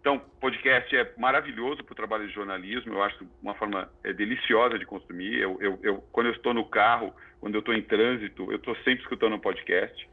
Então, 0.00 0.18
podcast 0.38 0.94
é 0.94 1.12
maravilhoso 1.16 1.82
para 1.82 1.92
o 1.92 1.96
trabalho 1.96 2.26
de 2.26 2.34
jornalismo, 2.34 2.92
eu 2.92 3.02
acho 3.02 3.26
uma 3.42 3.54
forma 3.54 3.90
é, 4.02 4.12
deliciosa 4.12 4.78
de 4.78 4.84
consumir. 4.84 5.40
Eu, 5.40 5.56
eu, 5.62 5.78
eu, 5.82 5.96
quando 6.12 6.26
eu 6.26 6.32
estou 6.32 6.52
no 6.52 6.66
carro, 6.66 7.14
quando 7.40 7.54
eu 7.54 7.60
estou 7.60 7.74
em 7.74 7.82
trânsito, 7.82 8.50
eu 8.50 8.56
estou 8.56 8.76
sempre 8.76 9.02
escutando 9.02 9.36
um 9.36 9.38
podcast. 9.38 10.08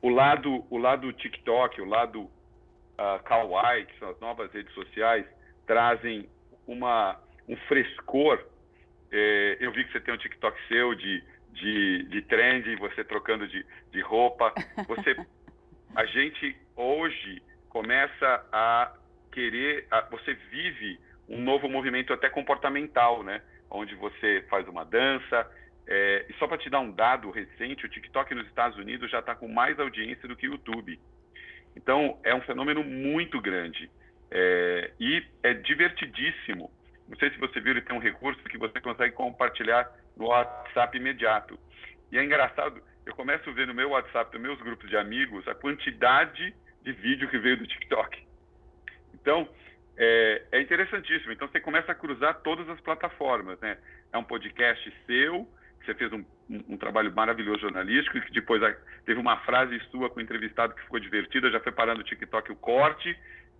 O 0.00 0.08
lado, 0.08 0.64
o 0.68 0.76
lado 0.76 1.12
TikTok, 1.12 1.80
o 1.80 1.84
lado 1.84 2.22
uh, 2.22 3.22
Kawaii, 3.24 3.86
que 3.86 3.98
são 4.00 4.10
as 4.10 4.18
novas 4.18 4.52
redes 4.52 4.74
sociais, 4.74 5.24
trazem 5.68 6.28
uma, 6.66 7.20
um 7.48 7.56
frescor. 7.68 8.44
É, 9.10 9.56
eu 9.60 9.72
vi 9.72 9.84
que 9.84 9.92
você 9.92 10.00
tem 10.00 10.14
um 10.14 10.18
TikTok 10.18 10.58
seu 10.68 10.94
de, 10.94 11.22
de, 11.52 12.02
de 12.04 12.22
trend, 12.22 12.76
você 12.76 13.04
trocando 13.04 13.46
de, 13.46 13.64
de 13.90 14.00
roupa. 14.00 14.52
Você, 14.88 15.16
a 15.94 16.04
gente 16.06 16.56
hoje 16.76 17.42
começa 17.68 18.46
a 18.52 18.94
querer, 19.30 19.86
você 20.10 20.34
vive 20.50 20.98
um 21.28 21.40
novo 21.40 21.68
movimento 21.68 22.12
até 22.12 22.28
comportamental, 22.28 23.22
né? 23.22 23.42
Onde 23.70 23.94
você 23.94 24.44
faz 24.50 24.68
uma 24.68 24.84
dança. 24.84 25.50
É, 25.86 26.26
e 26.28 26.34
só 26.34 26.46
para 26.46 26.58
te 26.58 26.70
dar 26.70 26.80
um 26.80 26.92
dado 26.92 27.30
recente, 27.30 27.86
o 27.86 27.88
TikTok 27.88 28.34
nos 28.34 28.46
Estados 28.46 28.78
Unidos 28.78 29.10
já 29.10 29.18
está 29.18 29.34
com 29.34 29.48
mais 29.48 29.78
audiência 29.80 30.28
do 30.28 30.36
que 30.36 30.48
o 30.48 30.52
YouTube. 30.52 30.98
Então, 31.74 32.18
é 32.22 32.34
um 32.34 32.42
fenômeno 32.42 32.84
muito 32.84 33.40
grande. 33.40 33.90
É, 34.30 34.90
e 35.00 35.24
é 35.42 35.54
divertidíssimo. 35.54 36.70
Não 37.12 37.18
sei 37.18 37.30
se 37.30 37.38
você 37.38 37.60
viu, 37.60 37.72
ele 37.72 37.82
tem 37.82 37.94
um 37.94 38.00
recurso 38.00 38.42
que 38.44 38.56
você 38.56 38.80
consegue 38.80 39.14
compartilhar 39.14 39.86
no 40.16 40.28
WhatsApp 40.28 40.96
imediato. 40.96 41.60
E 42.10 42.16
é 42.16 42.24
engraçado, 42.24 42.82
eu 43.04 43.14
começo 43.14 43.50
a 43.50 43.52
ver 43.52 43.66
no 43.66 43.74
meu 43.74 43.90
WhatsApp, 43.90 44.32
nos 44.32 44.42
meus 44.42 44.62
grupos 44.62 44.88
de 44.88 44.96
amigos, 44.96 45.46
a 45.46 45.54
quantidade 45.54 46.54
de 46.80 46.92
vídeo 46.92 47.28
que 47.28 47.36
veio 47.36 47.58
do 47.58 47.66
TikTok. 47.66 48.26
Então, 49.12 49.46
é, 49.98 50.42
é, 50.52 50.62
interessantíssimo. 50.62 51.32
Então, 51.32 51.46
você 51.48 51.60
começa 51.60 51.92
a 51.92 51.94
cruzar 51.94 52.40
todas 52.40 52.66
as 52.70 52.80
plataformas, 52.80 53.60
né? 53.60 53.76
É 54.10 54.16
um 54.16 54.24
podcast 54.24 54.82
seu, 55.06 55.46
que 55.80 55.84
você 55.84 55.94
fez 55.94 56.10
um, 56.14 56.24
um, 56.48 56.64
um 56.70 56.76
trabalho 56.78 57.12
maravilhoso 57.14 57.60
jornalístico, 57.60 58.22
que 58.22 58.32
depois 58.32 58.62
teve 59.04 59.20
uma 59.20 59.36
frase 59.40 59.78
sua 59.90 60.08
com 60.08 60.18
o 60.18 60.22
entrevistado 60.22 60.74
que 60.74 60.80
ficou 60.80 60.98
divertida, 60.98 61.50
já 61.50 61.60
foi 61.60 61.72
parando 61.72 62.00
o 62.00 62.04
TikTok 62.04 62.52
o 62.52 62.56
corte. 62.56 63.14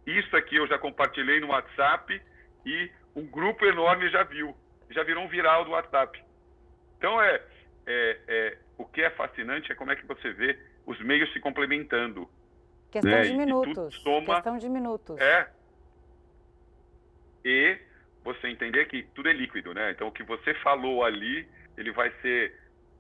Isso 0.07 0.35
aqui 0.35 0.57
eu 0.57 0.67
já 0.67 0.79
compartilhei 0.79 1.39
no 1.39 1.49
WhatsApp 1.49 2.19
e 2.65 2.91
um 3.15 3.27
grupo 3.27 3.65
enorme 3.65 4.09
já 4.11 4.23
viu. 4.23 4.57
Já 4.91 5.03
virou 5.03 5.25
um 5.25 5.29
viral 5.29 5.65
do 5.65 5.71
WhatsApp. 5.71 6.23
Então, 6.99 7.21
é, 7.21 7.43
é, 7.87 8.19
é 8.29 8.59
o 8.79 8.85
que 8.85 9.03
é 9.03 9.11
fascinante 9.11 9.71
é 9.71 9.75
como 9.75 9.91
é 9.91 9.97
que 9.97 10.07
você 10.07 10.33
vê 10.33 10.59
os 10.87 11.01
meios 11.01 11.33
se 11.33 11.41
complementando. 11.41 12.29
Questão 12.91 13.11
né? 13.11 13.23
de 13.23 13.35
minutos. 13.35 13.95
Soma, 14.03 14.35
Questão 14.35 14.59
de 14.59 14.69
minutos. 14.69 15.19
É. 15.19 15.49
E 17.45 17.79
você 18.23 18.49
entender 18.49 18.87
que 18.87 19.03
tudo 19.15 19.29
é 19.29 19.33
líquido, 19.33 19.73
né? 19.75 19.91
Então, 19.91 20.09
o 20.09 20.13
que 20.13 20.23
você 20.23 20.55
falou 20.55 21.05
ali, 21.05 21.49
ele 21.77 21.91
vai 21.93 22.13
ser 22.21 22.55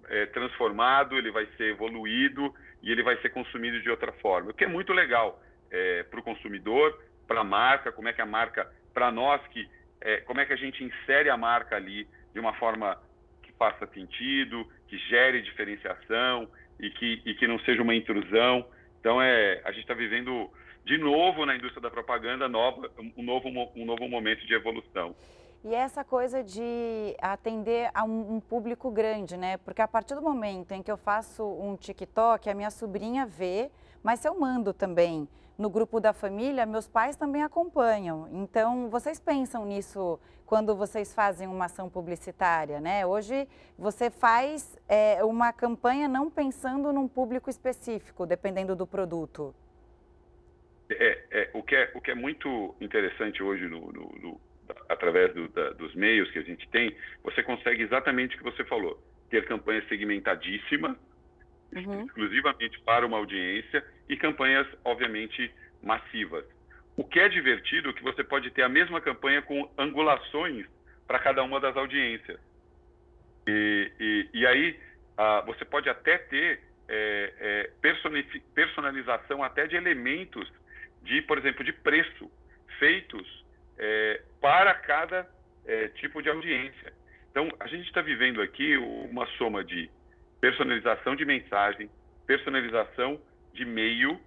é, 0.08 0.26
transformado, 0.26 1.16
ele 1.16 1.30
vai 1.30 1.46
ser 1.56 1.70
evoluído 1.70 2.54
e 2.82 2.90
ele 2.90 3.02
vai 3.02 3.16
ser 3.18 3.30
consumido 3.30 3.80
de 3.80 3.90
outra 3.90 4.12
forma. 4.12 4.50
O 4.50 4.54
que 4.54 4.64
é 4.64 4.68
muito 4.68 4.92
legal 4.92 5.40
é, 5.70 6.02
para 6.04 6.20
o 6.20 6.22
consumidor, 6.22 7.00
para 7.26 7.40
a 7.40 7.44
marca, 7.44 7.92
como 7.92 8.08
é 8.08 8.12
que 8.12 8.20
a 8.20 8.26
marca, 8.26 8.70
para 8.92 9.10
nós 9.10 9.40
que, 9.48 9.68
é, 10.04 10.20
como 10.20 10.40
é 10.40 10.46
que 10.46 10.52
a 10.52 10.56
gente 10.56 10.82
insere 10.84 11.30
a 11.30 11.36
marca 11.36 11.76
ali 11.76 12.08
de 12.32 12.40
uma 12.40 12.52
forma 12.54 12.98
que 13.42 13.52
faça 13.52 13.86
sentido, 13.88 14.66
que 14.88 14.98
gere 14.98 15.42
diferenciação 15.42 16.48
e 16.78 16.90
que, 16.90 17.22
e 17.24 17.34
que 17.34 17.46
não 17.46 17.58
seja 17.60 17.82
uma 17.82 17.94
intrusão. 17.94 18.66
Então, 19.00 19.20
é, 19.20 19.60
a 19.64 19.70
gente 19.70 19.82
está 19.82 19.94
vivendo 19.94 20.50
de 20.84 20.98
novo 20.98 21.46
na 21.46 21.54
indústria 21.54 21.82
da 21.82 21.90
propaganda 21.90 22.48
nova, 22.48 22.90
um, 23.16 23.22
novo, 23.22 23.48
um 23.48 23.84
novo 23.84 24.08
momento 24.08 24.46
de 24.46 24.54
evolução. 24.54 25.14
E 25.64 25.74
essa 25.74 26.02
coisa 26.02 26.42
de 26.42 27.14
atender 27.20 27.88
a 27.94 28.02
um, 28.02 28.34
um, 28.34 28.40
público 28.40 28.90
grande, 28.90 29.36
né? 29.36 29.58
Porque 29.58 29.80
a 29.80 29.86
partir 29.86 30.16
do 30.16 30.22
momento 30.22 30.72
em 30.72 30.82
que 30.82 30.90
eu 30.90 30.96
faço 30.96 31.44
um 31.44 31.76
TikTok, 31.76 32.50
a 32.50 32.54
minha 32.54 32.70
sobrinha 32.70 33.24
vê, 33.24 33.70
mas 34.02 34.24
eu 34.24 34.38
mando 34.38 34.72
também 34.72 35.28
no 35.58 35.70
grupo 35.70 36.00
da 36.00 36.12
família, 36.12 36.66
meus 36.66 36.88
pais 36.88 37.16
também 37.16 37.42
acompanham. 37.42 38.28
Então, 38.32 38.88
vocês 38.88 39.20
pensam 39.20 39.64
nisso 39.64 40.18
quando 40.46 40.76
vocês 40.76 41.14
fazem 41.14 41.48
uma 41.48 41.64
ação 41.66 41.88
publicitária, 41.88 42.80
né? 42.80 43.06
Hoje 43.06 43.48
você 43.78 44.10
faz 44.10 44.78
é, 44.88 45.24
uma 45.24 45.52
campanha 45.52 46.08
não 46.08 46.30
pensando 46.30 46.92
num 46.92 47.08
público 47.08 47.48
específico, 47.48 48.26
dependendo 48.26 48.76
do 48.76 48.86
produto. 48.86 49.54
É, 50.90 51.24
é, 51.30 51.50
o, 51.54 51.62
que 51.62 51.74
é 51.74 51.90
o 51.94 52.00
que 52.00 52.10
é 52.10 52.14
muito 52.14 52.74
interessante 52.80 53.42
hoje, 53.42 53.66
no, 53.66 53.80
no, 53.92 54.12
no 54.20 54.40
através 54.88 55.32
do, 55.34 55.48
da, 55.48 55.70
dos 55.70 55.94
meios 55.94 56.30
que 56.30 56.38
a 56.38 56.42
gente 56.42 56.68
tem, 56.68 56.94
você 57.22 57.42
consegue 57.42 57.82
exatamente 57.82 58.34
o 58.34 58.38
que 58.38 58.44
você 58.44 58.64
falou, 58.64 59.02
ter 59.30 59.46
campanhas 59.46 59.86
segmentadíssimas, 59.88 60.96
uhum. 61.72 62.04
exclusivamente 62.06 62.80
para 62.80 63.06
uma 63.06 63.16
audiência, 63.16 63.84
e 64.08 64.16
campanhas, 64.16 64.66
obviamente, 64.84 65.50
massivas. 65.82 66.44
O 66.96 67.04
que 67.04 67.18
é 67.18 67.28
divertido 67.28 67.90
é 67.90 67.92
que 67.92 68.02
você 68.02 68.22
pode 68.22 68.50
ter 68.50 68.62
a 68.62 68.68
mesma 68.68 69.00
campanha 69.00 69.40
com 69.40 69.70
angulações 69.78 70.66
para 71.06 71.18
cada 71.18 71.42
uma 71.42 71.58
das 71.58 71.76
audiências. 71.76 72.38
E, 73.46 73.90
e, 73.98 74.28
e 74.34 74.46
aí 74.46 74.78
ah, 75.16 75.42
você 75.46 75.64
pode 75.64 75.88
até 75.88 76.18
ter 76.18 76.60
é, 76.88 77.32
é, 77.40 77.70
personalização 78.54 79.42
até 79.42 79.66
de 79.66 79.76
elementos 79.76 80.50
de, 81.02 81.22
por 81.22 81.38
exemplo, 81.38 81.64
de 81.64 81.72
preço 81.72 82.30
feitos 82.78 83.44
é, 83.78 84.20
para 84.40 84.74
cada 84.74 85.28
é, 85.66 85.88
tipo 85.88 86.22
de 86.22 86.28
audiência. 86.28 86.92
Então, 87.30 87.48
a 87.58 87.66
gente 87.66 87.86
está 87.86 88.02
vivendo 88.02 88.42
aqui 88.42 88.76
uma 88.76 89.26
soma 89.38 89.64
de 89.64 89.90
personalização 90.42 91.14
de 91.14 91.24
mensagem, 91.24 91.88
personalização 92.26 93.20
de 93.54 93.64
meio 93.64 94.20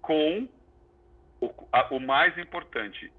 com 0.00 0.48
o, 1.40 1.52
a, 1.72 1.92
o 1.92 1.98
mais 1.98 2.38
importante, 2.38 3.12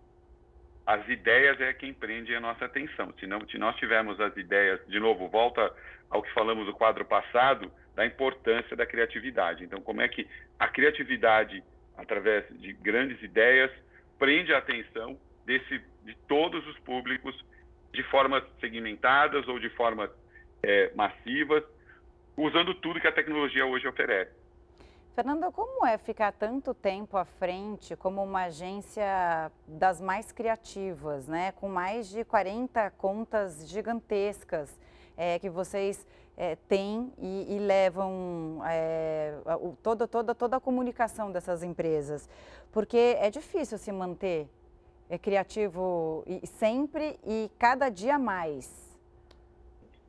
as 0.86 1.06
ideias 1.10 1.60
é 1.60 1.74
quem 1.74 1.94
prende 1.94 2.34
a 2.34 2.39
nossa 2.39 2.63
atenção. 2.63 3.13
Se, 3.20 3.27
não, 3.27 3.46
se 3.50 3.58
nós 3.58 3.75
tivermos 3.75 4.18
as 4.22 4.36
ideias, 4.38 4.80
de 4.88 4.98
novo, 4.98 5.27
volta 5.27 5.75
ao 6.10 6.24
que 6.24 6.34
falamos 6.34 6.66
do 6.66 6.72
quadro 6.72 7.04
passado, 7.04 7.70
da 7.94 8.06
importância 8.06 8.77
da 8.77 8.86
criatividade. 8.86 9.66
Então, 9.66 9.82
como 9.82 10.00
é 10.00 10.08
que 10.08 10.25
a 10.58 10.70
criatividade, 10.70 11.62
através 11.98 12.46
de 12.62 12.72
grandes 12.72 13.22
ideias, 13.22 13.70
prende 14.18 14.54
a 14.54 14.60
atenção 14.60 15.20
desse, 15.46 15.82
de 16.06 16.16
todos 16.30 16.66
os 16.66 16.80
públicos 16.80 17.36
de 17.92 18.04
formas 18.04 18.42
segmentadas 18.62 19.46
ou 19.50 19.60
de 19.60 19.70
formas 19.72 20.10
é, 20.63 20.94
massivas, 20.96 21.62
usando 22.38 22.74
tudo 22.75 23.01
que 23.01 23.08
a 23.08 23.12
tecnologia 23.12 23.65
hoje 23.65 23.88
oferece. 23.88 24.32
Fernanda, 25.15 25.51
como 25.51 25.84
é 25.84 25.98
ficar 25.98 26.32
tanto 26.32 26.75
tempo 26.75 27.17
à 27.17 27.25
frente 27.25 27.96
como 27.96 28.24
uma 28.24 28.44
agência 28.44 29.51
das 29.67 30.00
mais 30.00 30.32
criativas, 30.32 31.27
né? 31.27 31.51
com 31.53 31.67
mais 31.67 32.08
de 32.08 32.24
40 32.24 32.91
contas 32.91 33.67
gigantescas 33.67 34.79
é, 35.17 35.39
que 35.39 35.50
vocês 35.50 36.06
é, 36.38 36.56
têm 36.56 37.12
e, 37.17 37.56
e 37.56 37.58
levam 37.58 38.62
é, 38.63 39.34
toda, 39.82 40.08
toda, 40.08 40.36
toda 40.36 40.58
a 40.58 40.60
comunicação 40.60 41.32
dessas 41.32 41.63
empresas? 41.63 42.29
Porque 42.72 43.17
é 43.20 43.32
difícil 43.32 43.79
se 43.79 43.91
manter 43.91 44.48
é 45.10 45.17
criativo 45.17 46.24
e 46.27 46.46
sempre 46.46 47.17
e 47.25 47.50
cada 47.58 47.89
dia 47.89 48.20
mais. 48.20 48.87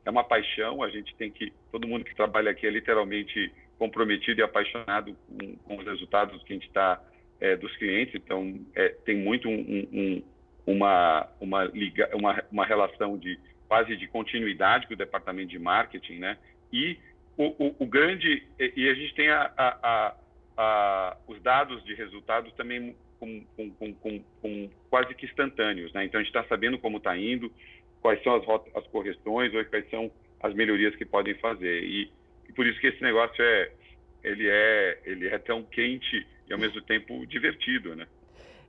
É 0.09 0.11
uma 0.11 0.23
paixão, 0.23 0.81
a 0.81 0.89
gente 0.89 1.13
tem 1.17 1.29
que, 1.29 1.53
todo 1.71 1.87
mundo 1.87 2.03
que 2.03 2.15
trabalha 2.15 2.49
aqui 2.49 2.65
é 2.65 2.69
literalmente 2.71 3.51
comprometido 3.77 4.41
e 4.41 4.43
apaixonado 4.43 5.15
com, 5.27 5.55
com 5.57 5.77
os 5.77 5.85
resultados 5.85 6.41
que 6.41 6.51
a 6.51 6.55
gente 6.55 6.67
está 6.67 6.99
é, 7.39 7.55
dos 7.55 7.77
clientes, 7.77 8.15
então 8.15 8.59
é, 8.73 8.89
tem 9.05 9.15
muito 9.15 9.47
um, 9.47 9.87
um, 9.93 10.23
uma, 10.65 11.29
uma, 11.39 11.63
liga, 11.65 12.09
uma, 12.15 12.43
uma 12.51 12.65
relação 12.65 13.19
de 13.19 13.39
quase 13.67 13.95
de 13.95 14.07
continuidade 14.07 14.87
com 14.87 14.95
o 14.95 14.97
departamento 14.97 15.49
de 15.49 15.59
marketing, 15.59 16.17
né? 16.17 16.39
E 16.73 16.97
o, 17.37 17.67
o, 17.67 17.75
o 17.77 17.85
grande, 17.85 18.47
e, 18.59 18.89
a 18.89 18.93
gente 18.95 19.13
tem 19.13 19.29
a, 19.29 19.51
a, 19.55 20.15
a, 20.57 21.17
os 21.27 21.39
dados 21.43 21.83
de 21.85 21.93
resultados 21.93 22.51
também 22.53 22.95
com, 23.19 23.45
com, 23.55 23.93
com, 23.93 24.23
com, 24.41 24.69
quase 24.89 25.13
que 25.13 25.27
instantâneos, 25.27 25.93
né? 25.93 26.03
Então 26.05 26.19
a 26.19 26.23
gente 26.23 26.35
está 26.35 26.43
sabendo 26.49 26.79
como 26.79 26.97
está 26.97 27.15
indo, 27.15 27.51
quais 28.01 28.21
são 28.23 28.35
as, 28.35 28.45
rotas, 28.45 28.75
as 28.75 28.85
correções 28.87 29.53
ou 29.53 29.63
quais 29.65 29.89
são 29.89 30.11
as 30.41 30.53
melhorias 30.53 30.95
que 30.95 31.05
podem 31.05 31.33
fazer 31.35 31.83
e, 31.83 32.11
e, 32.47 32.53
por 32.53 32.65
isso 32.65 32.79
que 32.79 32.87
esse 32.87 33.01
negócio 33.01 33.43
é 33.43 33.71
ele 34.23 34.49
é 34.49 34.99
ele 35.05 35.27
é 35.27 35.37
tão 35.37 35.63
quente 35.63 36.25
e 36.47 36.53
ao 36.53 36.59
mesmo 36.59 36.81
tempo 36.81 37.25
divertido, 37.25 37.95
né? 37.95 38.07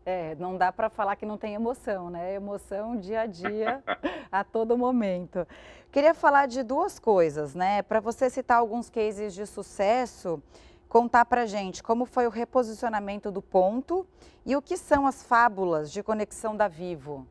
É, 0.05 0.35
não 0.37 0.57
dá 0.57 0.73
para 0.73 0.89
falar 0.89 1.17
que 1.17 1.27
não 1.27 1.37
tem 1.37 1.55
emoção, 1.55 2.09
né? 2.09 2.35
Emoção 2.35 2.97
dia 2.97 3.23
a 3.23 3.27
dia, 3.27 3.83
a 4.33 4.43
todo 4.43 4.77
momento. 4.77 5.47
Queria 5.93 6.15
falar 6.15 6.47
de 6.47 6.63
duas 6.63 6.99
coisas, 6.99 7.55
né? 7.55 7.83
Para 7.83 8.01
você 8.01 8.31
citar 8.31 8.59
alguns 8.59 8.89
cases 8.89 9.35
de 9.35 9.47
sucesso, 9.47 10.43
contar 10.89 11.25
para 11.27 11.47
gente 11.47 11.83
como 11.83 12.07
foi 12.07 12.27
o 12.27 12.31
reposicionamento 12.31 13.31
do 13.31 13.43
ponto 13.43 14.07
e 14.47 14.57
o 14.57 14.63
que 14.63 14.77
são 14.77 15.07
as 15.07 15.23
fábulas 15.23 15.93
de 15.93 16.03
conexão 16.03 16.57
da 16.57 16.67
Vivo. 16.67 17.27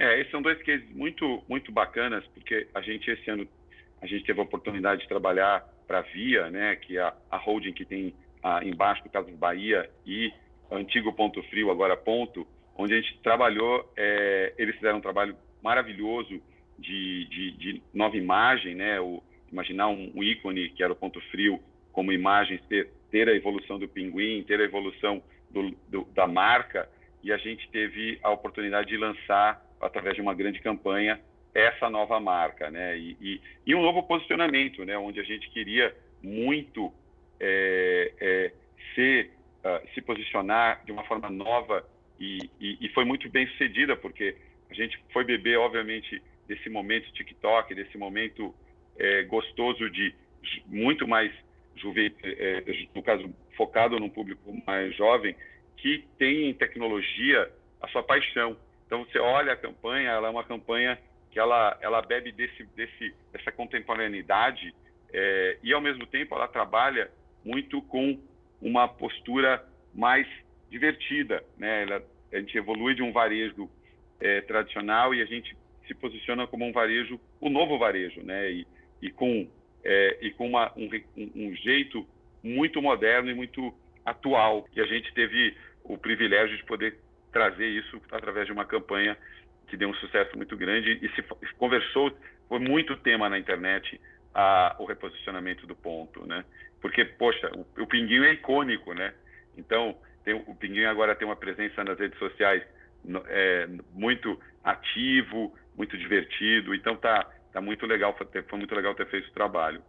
É, 0.00 0.18
esses 0.18 0.30
são 0.30 0.40
dois 0.40 0.60
cases 0.62 0.88
muito, 0.96 1.44
muito 1.46 1.70
bacanas, 1.70 2.26
porque 2.28 2.66
a 2.74 2.80
gente, 2.80 3.10
esse 3.10 3.30
ano, 3.30 3.46
a 4.00 4.06
gente 4.06 4.24
teve 4.24 4.40
a 4.40 4.42
oportunidade 4.42 5.02
de 5.02 5.08
trabalhar 5.08 5.62
para 5.86 5.98
a 5.98 6.02
Via, 6.02 6.48
né, 6.48 6.74
que 6.76 6.96
é 6.96 7.02
a, 7.02 7.36
holding 7.36 7.74
que 7.74 7.84
tem 7.84 8.14
a, 8.42 8.64
embaixo 8.64 9.02
do 9.02 9.10
Casas 9.10 9.34
Bahia 9.34 9.90
e 10.06 10.32
antigo 10.70 11.12
Ponto 11.12 11.42
Frio, 11.50 11.70
agora 11.70 11.98
Ponto, 11.98 12.46
onde 12.78 12.94
a 12.94 12.96
gente 12.96 13.18
trabalhou, 13.18 13.92
é, 13.94 14.54
eles 14.56 14.74
fizeram 14.76 14.96
um 14.96 15.02
trabalho 15.02 15.36
maravilhoso 15.62 16.40
de, 16.78 17.26
de, 17.26 17.50
de 17.58 17.82
nova 17.92 18.16
imagem, 18.16 18.74
né, 18.74 18.98
o, 18.98 19.22
imaginar 19.52 19.88
um, 19.88 20.10
um 20.14 20.22
ícone 20.22 20.70
que 20.70 20.82
era 20.82 20.94
o 20.94 20.96
Ponto 20.96 21.20
Frio 21.30 21.60
como 21.92 22.10
imagem, 22.10 22.58
ter, 22.70 22.88
ter 23.10 23.28
a 23.28 23.34
evolução 23.34 23.78
do 23.78 23.86
pinguim, 23.86 24.42
ter 24.44 24.60
a 24.60 24.64
evolução 24.64 25.22
do, 25.50 25.76
do, 25.88 26.04
da 26.14 26.26
marca, 26.26 26.88
e 27.22 27.30
a 27.30 27.36
gente 27.36 27.68
teve 27.68 28.18
a 28.22 28.30
oportunidade 28.30 28.88
de 28.88 28.96
lançar, 28.96 29.62
através 29.80 30.14
de 30.14 30.20
uma 30.20 30.34
grande 30.34 30.60
campanha, 30.60 31.20
essa 31.54 31.90
nova 31.90 32.20
marca, 32.20 32.70
né? 32.70 32.96
E, 32.96 33.16
e, 33.20 33.40
e 33.66 33.74
um 33.74 33.82
novo 33.82 34.02
posicionamento, 34.02 34.84
né? 34.84 34.96
Onde 34.96 35.20
a 35.20 35.24
gente 35.24 35.48
queria 35.50 35.94
muito 36.22 36.92
é, 37.40 38.12
é, 38.20 38.52
se, 38.94 39.30
uh, 39.64 39.88
se 39.94 40.02
posicionar 40.02 40.84
de 40.84 40.92
uma 40.92 41.04
forma 41.04 41.30
nova 41.30 41.84
e, 42.20 42.50
e, 42.60 42.88
foi 42.90 43.06
muito 43.06 43.30
bem 43.30 43.46
sucedida, 43.46 43.96
porque 43.96 44.36
a 44.70 44.74
gente 44.74 45.02
foi 45.10 45.24
beber, 45.24 45.58
obviamente, 45.58 46.22
desse 46.46 46.68
momento 46.68 47.10
TikTok, 47.12 47.74
desse 47.74 47.96
momento 47.96 48.54
é, 48.98 49.22
gostoso 49.22 49.88
de 49.88 50.14
muito 50.66 51.08
mais 51.08 51.32
juve, 51.76 52.14
é, 52.22 52.62
no 52.94 53.02
caso, 53.02 53.34
focado 53.56 53.98
num 53.98 54.10
público 54.10 54.54
mais 54.66 54.94
jovem, 54.94 55.34
que 55.78 56.04
tem 56.18 56.50
em 56.50 56.54
tecnologia 56.54 57.50
a 57.80 57.88
sua 57.88 58.02
paixão. 58.02 58.54
Então, 58.90 59.04
você 59.04 59.20
olha 59.20 59.52
a 59.52 59.56
campanha, 59.56 60.10
ela 60.10 60.26
é 60.26 60.30
uma 60.32 60.42
campanha 60.42 60.98
que 61.30 61.38
ela, 61.38 61.78
ela 61.80 62.02
bebe 62.02 62.32
desse, 62.32 62.64
desse, 62.74 63.14
dessa 63.32 63.52
contemporaneidade 63.52 64.74
é, 65.12 65.58
e, 65.62 65.72
ao 65.72 65.80
mesmo 65.80 66.04
tempo, 66.08 66.34
ela 66.34 66.48
trabalha 66.48 67.08
muito 67.44 67.80
com 67.82 68.20
uma 68.60 68.88
postura 68.88 69.64
mais 69.94 70.26
divertida. 70.68 71.40
Né? 71.56 71.84
Ela, 71.84 72.02
a 72.32 72.40
gente 72.40 72.58
evolui 72.58 72.96
de 72.96 73.00
um 73.00 73.12
varejo 73.12 73.70
é, 74.18 74.40
tradicional 74.40 75.14
e 75.14 75.22
a 75.22 75.24
gente 75.24 75.56
se 75.86 75.94
posiciona 75.94 76.48
como 76.48 76.66
um 76.66 76.72
varejo, 76.72 77.20
o 77.40 77.46
um 77.46 77.50
novo 77.50 77.78
varejo, 77.78 78.20
né? 78.24 78.50
E, 78.50 78.66
e 79.00 79.10
com 79.12 79.48
é, 79.84 80.18
e 80.20 80.32
com 80.32 80.48
uma, 80.48 80.72
um, 80.76 80.90
um, 81.16 81.54
jeito 81.54 82.04
muito 82.42 82.82
moderno 82.82 83.30
e 83.30 83.34
muito 83.34 83.72
atual. 84.04 84.66
E 84.74 84.80
a 84.80 84.84
gente 84.84 85.14
teve 85.14 85.56
o 85.84 85.96
privilégio 85.96 86.56
de 86.56 86.64
poder 86.64 86.98
trazer 87.32 87.66
isso 87.66 88.00
através 88.10 88.46
de 88.46 88.52
uma 88.52 88.64
campanha 88.64 89.16
que 89.68 89.76
deu 89.76 89.88
um 89.88 89.94
sucesso 89.94 90.36
muito 90.36 90.56
grande 90.56 90.98
e 91.00 91.08
se 91.14 91.22
conversou, 91.54 92.12
foi 92.48 92.58
muito 92.58 92.96
tema 92.96 93.28
na 93.28 93.38
internet 93.38 94.00
a, 94.34 94.76
o 94.78 94.84
reposicionamento 94.84 95.66
do 95.66 95.76
ponto, 95.76 96.26
né? 96.26 96.44
Porque, 96.80 97.04
poxa, 97.04 97.50
o, 97.54 97.82
o 97.82 97.86
Pinguinho 97.86 98.24
é 98.24 98.32
icônico, 98.32 98.92
né? 98.94 99.14
Então, 99.56 99.96
tem, 100.24 100.34
o 100.34 100.54
Pinguinho 100.54 100.90
agora 100.90 101.14
tem 101.14 101.26
uma 101.26 101.36
presença 101.36 101.84
nas 101.84 101.98
redes 101.98 102.18
sociais 102.18 102.62
é, 103.28 103.68
muito 103.92 104.40
ativo, 104.64 105.56
muito 105.76 105.96
divertido, 105.96 106.74
então 106.74 106.96
tá 106.96 107.30
Tá 107.52 107.60
muito 107.60 107.84
legal, 107.86 108.16
foi 108.16 108.58
muito 108.58 108.74
legal 108.74 108.94
ter 108.94 109.06
feito 109.06 109.28
o 109.28 109.32
trabalho. 109.32 109.82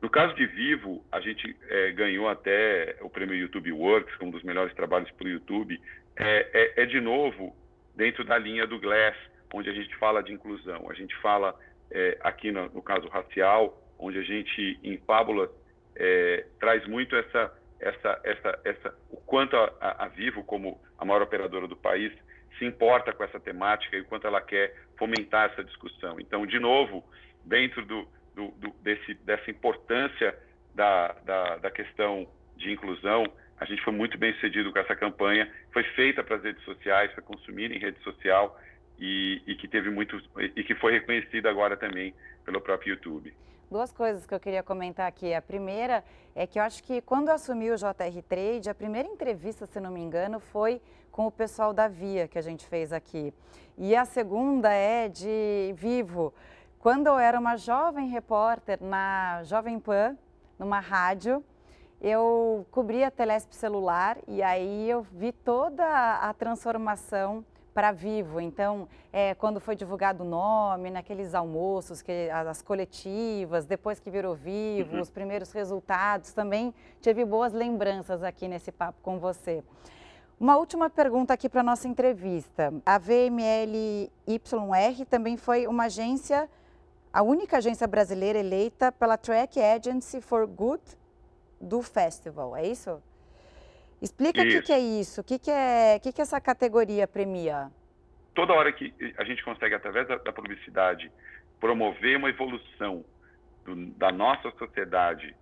No 0.00 0.08
caso 0.08 0.34
de 0.34 0.46
Vivo, 0.46 1.04
a 1.12 1.20
gente 1.20 1.56
é, 1.68 1.92
ganhou 1.92 2.28
até 2.28 2.96
o 3.00 3.10
prêmio 3.10 3.34
YouTube 3.34 3.72
Works, 3.72 4.14
um 4.20 4.30
dos 4.30 4.42
melhores 4.42 4.72
trabalhos 4.74 5.10
para 5.10 5.26
o 5.26 5.30
YouTube. 5.30 5.80
É, 6.16 6.50
é, 6.52 6.82
é, 6.82 6.86
de 6.86 7.00
novo 7.00 7.54
dentro 7.94 8.24
da 8.24 8.36
linha 8.38 8.66
do 8.66 8.78
Glass, 8.78 9.16
onde 9.52 9.70
a 9.70 9.72
gente 9.72 9.94
fala 9.96 10.22
de 10.22 10.32
inclusão. 10.32 10.90
A 10.90 10.94
gente 10.94 11.16
fala 11.16 11.58
é, 11.90 12.18
aqui 12.20 12.52
no, 12.52 12.68
no, 12.68 12.82
caso 12.82 13.08
racial, 13.08 13.80
onde 13.98 14.18
a 14.18 14.22
gente 14.22 14.78
em 14.82 14.98
fábulas 14.98 15.50
é, 15.96 16.46
traz 16.58 16.86
muito 16.86 17.16
essa, 17.16 17.52
essa, 17.78 18.20
essa, 18.24 18.60
essa, 18.64 18.94
o 19.10 19.16
quanto 19.18 19.56
a, 19.56 20.04
a 20.04 20.08
Vivo, 20.08 20.44
como 20.44 20.80
a 20.98 21.04
maior 21.04 21.22
operadora 21.22 21.66
do 21.66 21.76
país, 21.76 22.12
se 22.58 22.64
importa 22.64 23.12
com 23.12 23.24
essa 23.24 23.40
temática 23.40 23.96
e 23.96 24.00
o 24.00 24.04
quanto 24.04 24.26
ela 24.26 24.40
quer 24.40 24.74
fomentar 24.98 25.50
essa 25.50 25.64
discussão. 25.64 26.20
Então, 26.20 26.46
de 26.46 26.58
novo, 26.58 27.04
dentro 27.44 27.84
do, 27.84 28.06
do, 28.34 28.48
do 28.52 28.70
desse, 28.82 29.14
dessa 29.14 29.50
importância 29.50 30.36
da, 30.74 31.12
da, 31.24 31.56
da, 31.56 31.70
questão 31.70 32.28
de 32.56 32.70
inclusão, 32.70 33.24
a 33.60 33.66
gente 33.66 33.82
foi 33.82 33.92
muito 33.92 34.16
bem 34.16 34.32
sucedido 34.34 34.72
com 34.72 34.78
essa 34.78 34.96
campanha. 34.96 35.48
Foi 35.70 35.84
feita 35.94 36.24
para 36.24 36.36
as 36.36 36.42
redes 36.42 36.64
sociais, 36.64 37.12
foi 37.12 37.22
consumida 37.22 37.74
em 37.74 37.78
rede 37.78 38.02
social 38.02 38.58
e, 38.98 39.42
e 39.46 39.54
que 39.54 39.68
teve 39.68 39.90
muito 39.90 40.18
e 40.56 40.64
que 40.64 40.74
foi 40.74 40.92
reconhecida 40.92 41.50
agora 41.50 41.76
também 41.76 42.14
pelo 42.42 42.58
próprio 42.60 42.94
YouTube. 42.94 43.34
Duas 43.70 43.92
coisas 43.92 44.26
que 44.26 44.34
eu 44.34 44.40
queria 44.40 44.62
comentar 44.62 45.06
aqui. 45.06 45.34
A 45.34 45.42
primeira 45.42 46.02
é 46.34 46.46
que 46.46 46.58
eu 46.58 46.62
acho 46.62 46.82
que 46.82 47.02
quando 47.02 47.28
eu 47.28 47.34
assumi 47.34 47.70
o 47.70 47.76
JR 47.76 48.22
Trade, 48.26 48.70
a 48.70 48.74
primeira 48.74 49.06
entrevista, 49.06 49.66
se 49.66 49.78
não 49.78 49.92
me 49.92 50.00
engano, 50.00 50.40
foi 50.40 50.80
com 51.12 51.26
o 51.26 51.30
pessoal 51.30 51.74
da 51.74 51.86
Via 51.86 52.26
que 52.26 52.38
a 52.38 52.42
gente 52.42 52.66
fez 52.66 52.94
aqui. 52.94 53.32
E 53.76 53.94
a 53.94 54.06
segunda 54.06 54.72
é 54.72 55.06
de 55.06 55.74
Vivo. 55.76 56.32
Quando 56.78 57.08
eu 57.08 57.18
era 57.18 57.38
uma 57.38 57.56
jovem 57.56 58.08
repórter 58.08 58.82
na 58.82 59.42
Jovem 59.44 59.78
Pan, 59.78 60.16
numa 60.58 60.80
rádio, 60.80 61.44
eu 62.00 62.66
cobria 62.70 63.10
Telesp 63.10 63.54
celular 63.54 64.16
e 64.26 64.42
aí 64.42 64.88
eu 64.88 65.02
vi 65.02 65.32
toda 65.32 65.84
a 66.16 66.32
transformação 66.32 67.44
para 67.74 67.92
Vivo. 67.92 68.40
Então, 68.40 68.88
é, 69.12 69.34
quando 69.34 69.60
foi 69.60 69.76
divulgado 69.76 70.24
o 70.24 70.26
nome, 70.26 70.90
naqueles 70.90 71.34
almoços, 71.34 72.02
que, 72.02 72.28
as 72.30 72.62
coletivas, 72.62 73.66
depois 73.66 74.00
que 74.00 74.10
virou 74.10 74.34
Vivo, 74.34 74.96
uhum. 74.96 75.02
os 75.02 75.10
primeiros 75.10 75.52
resultados, 75.52 76.32
também 76.32 76.74
tive 77.00 77.24
boas 77.24 77.52
lembranças 77.52 78.22
aqui 78.22 78.48
nesse 78.48 78.72
papo 78.72 78.98
com 79.02 79.18
você. 79.18 79.62
Uma 80.38 80.56
última 80.56 80.88
pergunta 80.88 81.34
aqui 81.34 81.48
para 81.50 81.62
nossa 81.62 81.86
entrevista. 81.86 82.72
A 82.84 82.98
VMLYR 82.98 84.10
também 85.08 85.36
foi 85.36 85.66
uma 85.66 85.84
agência, 85.84 86.48
a 87.12 87.22
única 87.22 87.58
agência 87.58 87.86
brasileira 87.86 88.38
eleita 88.38 88.90
pela 88.90 89.18
Track 89.18 89.60
Agency 89.60 90.20
for 90.22 90.46
Good 90.46 90.82
do 91.60 91.82
festival, 91.82 92.56
é 92.56 92.66
isso? 92.66 93.02
Explica 94.00 94.40
o 94.42 94.46
que, 94.46 94.62
que, 94.62 94.72
é 94.72 94.78
isso, 94.78 95.20
o 95.20 95.24
que, 95.24 95.38
que, 95.38 95.50
é, 95.50 95.98
que, 95.98 96.12
que 96.12 96.22
essa 96.22 96.40
categoria 96.40 97.06
premia? 97.06 97.70
Toda 98.34 98.54
hora 98.54 98.72
que 98.72 98.94
a 99.18 99.24
gente 99.24 99.44
consegue, 99.44 99.74
através 99.74 100.08
da, 100.08 100.16
da 100.16 100.32
publicidade, 100.32 101.12
promover 101.60 102.16
uma 102.16 102.30
evolução 102.30 103.04
do, 103.64 103.76
da 103.92 104.10
nossa 104.10 104.50
sociedade 104.52 105.34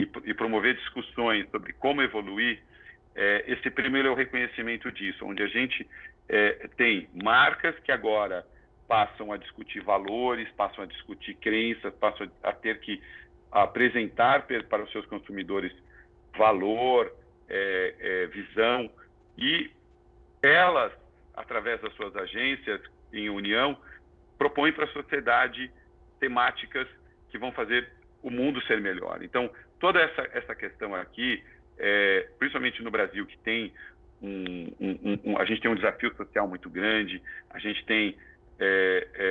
e, 0.00 0.02
e, 0.24 0.34
promover 0.34 0.74
discussões 0.74 1.48
sobre 1.50 1.72
como 1.74 2.02
evoluir, 2.02 2.60
é, 3.14 3.44
esse 3.46 3.70
primeiro 3.70 4.08
é 4.08 4.10
o 4.10 4.14
reconhecimento 4.14 4.90
disso, 4.90 5.24
onde 5.24 5.42
a 5.42 5.46
gente 5.46 5.88
é, 6.28 6.68
tem 6.76 7.08
marcas 7.14 7.78
que 7.80 7.92
agora 7.92 8.44
passam 8.88 9.32
a 9.32 9.36
discutir 9.36 9.80
valores, 9.80 10.48
passam 10.56 10.82
a 10.82 10.86
discutir 10.86 11.34
crenças, 11.34 11.94
passam 11.94 12.28
a 12.42 12.52
ter 12.52 12.80
que 12.80 13.00
apresentar 13.50 14.46
para 14.46 14.82
os 14.82 14.92
seus 14.92 15.06
consumidores 15.06 15.72
valor, 16.36 17.12
é, 17.48 17.94
é, 17.98 18.26
visão, 18.26 18.90
e 19.36 19.70
elas, 20.42 20.92
através 21.34 21.80
das 21.80 21.92
suas 21.94 22.14
agências 22.16 22.80
em 23.12 23.28
união, 23.28 23.76
propõem 24.38 24.72
para 24.72 24.84
a 24.84 24.92
sociedade 24.92 25.70
temáticas 26.18 26.86
que 27.30 27.38
vão 27.38 27.52
fazer 27.52 27.88
o 28.22 28.30
mundo 28.30 28.62
ser 28.62 28.80
melhor. 28.80 29.22
Então, 29.22 29.50
toda 29.78 30.00
essa, 30.00 30.22
essa 30.32 30.54
questão 30.54 30.94
aqui, 30.94 31.42
é, 31.78 32.28
principalmente 32.38 32.82
no 32.82 32.90
Brasil, 32.90 33.26
que 33.26 33.38
tem 33.38 33.72
um, 34.22 34.72
um, 34.80 35.18
um, 35.24 35.38
a 35.38 35.44
gente 35.44 35.60
tem 35.60 35.70
um 35.70 35.74
desafio 35.74 36.14
social 36.14 36.46
muito 36.46 36.68
grande, 36.68 37.22
a 37.50 37.58
gente 37.58 37.84
tem 37.84 38.16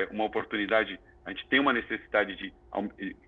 uma 0.09 0.23
oportunidade, 0.23 0.99
a 1.29 1.33
gente 1.33 1.47
tem 1.47 1.59
uma 1.59 1.73
necessidade 1.73 2.35
de 2.35 2.53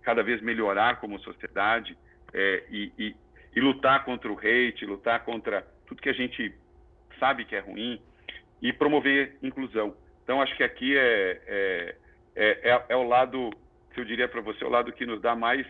cada 0.01 0.23
vez 0.23 0.41
melhorar 0.41 0.99
como 0.99 1.19
sociedade 1.19 1.95
é, 2.33 2.63
e, 2.69 2.91
e, 2.97 3.15
e 3.55 3.59
lutar 3.59 4.03
contra 4.03 4.31
o 4.31 4.37
hate, 4.37 4.85
lutar 4.85 5.23
contra 5.23 5.61
tudo 5.85 6.01
que 6.01 6.09
a 6.09 6.13
gente 6.13 6.53
sabe 7.19 7.45
que 7.45 7.55
é 7.55 7.59
ruim 7.59 8.01
e 8.61 8.73
promover 8.73 9.37
inclusão. 9.43 9.95
Então, 10.23 10.41
acho 10.41 10.55
que 10.57 10.63
aqui 10.63 10.97
é, 10.97 11.41
é, 11.45 11.95
é, 12.35 12.71
é, 12.71 12.85
é 12.89 12.95
o 12.95 13.03
lado, 13.03 13.51
que 13.93 13.99
eu 13.99 14.05
diria 14.05 14.27
para 14.27 14.41
você, 14.41 14.63
é 14.63 14.67
o 14.67 14.71
lado 14.71 14.91
que 14.91 15.05
nos 15.05 15.21
dá 15.21 15.35
mais, 15.35 15.65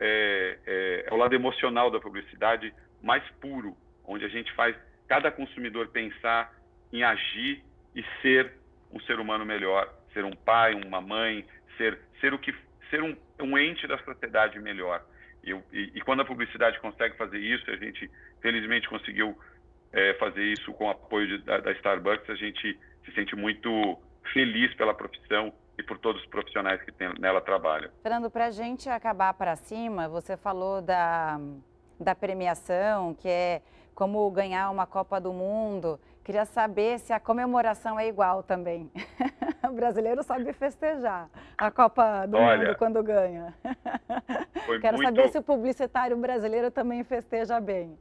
é, 0.00 0.58
é, 0.66 1.04
é, 1.06 1.14
o 1.14 1.16
lado 1.16 1.34
emocional 1.34 1.90
da 1.90 2.00
publicidade 2.00 2.74
mais 3.02 3.22
puro, 3.40 3.76
onde 4.04 4.24
a 4.24 4.28
gente 4.28 4.52
faz 4.54 4.74
cada 5.06 5.30
consumidor 5.30 5.88
pensar 5.88 6.52
em 6.92 7.04
agir 7.04 7.62
e 7.94 8.04
ser 8.20 8.52
um 8.92 9.00
ser 9.00 9.20
humano 9.20 9.44
melhor, 9.44 9.92
ser 10.12 10.24
um 10.24 10.32
pai, 10.32 10.74
uma 10.74 11.00
mãe, 11.00 11.44
ser, 11.78 11.98
ser 12.20 12.34
o 12.34 12.38
que 12.38 12.54
ser 12.90 13.02
um, 13.02 13.16
um 13.40 13.56
ente 13.56 13.86
da 13.86 13.96
sociedade 13.98 14.58
melhor. 14.58 15.02
E, 15.42 15.52
e, 15.72 15.92
e, 15.94 16.00
quando 16.02 16.20
a 16.20 16.24
publicidade 16.24 16.78
consegue 16.80 17.16
fazer 17.16 17.38
isso, 17.38 17.70
a 17.70 17.76
gente 17.76 18.10
felizmente 18.42 18.88
conseguiu 18.88 19.38
é, 19.92 20.14
fazer 20.14 20.42
isso 20.42 20.72
com 20.74 20.86
o 20.86 20.90
apoio 20.90 21.26
de, 21.26 21.38
da, 21.38 21.58
da, 21.58 21.72
Starbucks, 21.72 22.28
a 22.28 22.34
gente 22.34 22.78
se 23.04 23.12
sente 23.12 23.34
muito 23.36 23.98
feliz 24.32 24.74
pela 24.74 24.92
profissão 24.92 25.52
e 25.78 25.82
por 25.82 25.96
todos 25.98 26.20
os 26.22 26.28
profissionais 26.28 26.82
que 26.82 26.92
tem, 26.92 27.08
nela 27.18 27.40
trabalham. 27.40 27.90
Fernando, 28.02 28.30
para 28.30 28.46
a 28.46 28.50
gente 28.50 28.88
acabar 28.88 29.32
para 29.34 29.56
cima, 29.56 30.08
você 30.08 30.36
falou 30.36 30.82
da, 30.82 31.40
da 31.98 32.14
premiação, 32.14 33.14
que 33.14 33.28
é 33.28 33.62
como 33.94 34.30
ganhar 34.30 34.70
uma 34.70 34.86
Copa 34.86 35.20
do 35.20 35.32
Mundo. 35.32 35.98
Queria 36.28 36.44
saber 36.44 36.98
se 36.98 37.10
a 37.10 37.18
comemoração 37.18 37.98
é 37.98 38.06
igual 38.06 38.42
também. 38.42 38.92
o 39.64 39.72
brasileiro 39.72 40.22
sabe 40.22 40.52
festejar 40.52 41.30
a 41.56 41.70
Copa 41.70 42.26
do 42.26 42.36
Olha, 42.36 42.66
Mundo 42.66 42.76
quando 42.76 43.02
ganha. 43.02 43.54
Quero 44.82 44.98
muito... 44.98 45.06
saber 45.06 45.28
se 45.30 45.38
o 45.38 45.42
publicitário 45.42 46.14
brasileiro 46.18 46.70
também 46.70 47.02
festeja 47.02 47.58
bem. 47.58 47.98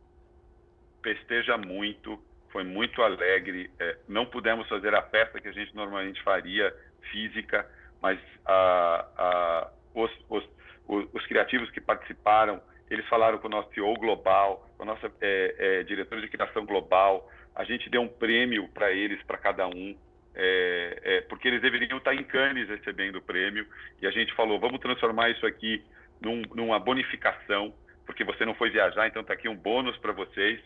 Festeja 1.01 1.57
muito, 1.57 2.21
foi 2.51 2.65
muito 2.65 3.01
alegre. 3.01 3.71
É, 3.79 3.97
não 4.09 4.25
pudemos 4.25 4.67
fazer 4.67 4.93
a 4.93 5.03
festa 5.03 5.39
que 5.39 5.47
a 5.47 5.53
gente 5.53 5.73
normalmente 5.73 6.21
faria, 6.21 6.75
física, 7.09 7.65
mas 8.01 8.19
a, 8.45 9.05
a, 9.17 9.71
os, 9.95 10.11
os, 10.29 10.43
os, 10.85 11.07
os 11.13 11.25
criativos 11.27 11.71
que 11.71 11.79
participaram, 11.79 12.61
eles 12.89 13.07
falaram 13.07 13.37
com 13.37 13.47
o 13.47 13.51
nosso 13.51 13.73
CEO 13.73 13.93
global, 13.93 14.67
com 14.75 14.83
a 14.83 14.85
nossa 14.85 15.09
é, 15.21 15.55
é, 15.57 15.83
diretora 15.83 16.19
de 16.19 16.27
criação 16.27 16.65
global. 16.65 17.31
A 17.57 17.63
gente 17.63 17.89
deu 17.89 18.03
um 18.03 18.07
prêmio 18.07 18.67
para 18.67 18.91
eles, 18.91 19.19
para 19.23 19.35
cada 19.35 19.67
um, 19.67 19.97
é, 20.35 20.99
é, 21.01 21.21
porque 21.21 21.47
eles 21.47 21.59
deveriam 21.59 21.97
estar 21.97 22.13
em 22.13 22.23
Cannes 22.23 22.69
recebendo 22.69 23.15
o 23.15 23.21
prêmio. 23.21 23.65
E 23.99 24.05
a 24.05 24.11
gente 24.11 24.31
falou, 24.35 24.59
vamos 24.59 24.79
transformar 24.79 25.31
isso 25.31 25.43
aqui 25.43 25.83
num, 26.21 26.43
numa 26.53 26.77
bonificação, 26.77 27.73
porque 28.05 28.23
você 28.23 28.45
não 28.45 28.53
foi 28.53 28.69
viajar, 28.69 29.07
então 29.07 29.23
está 29.23 29.33
aqui 29.33 29.49
um 29.49 29.55
bônus 29.55 29.97
para 29.97 30.11
vocês. 30.11 30.61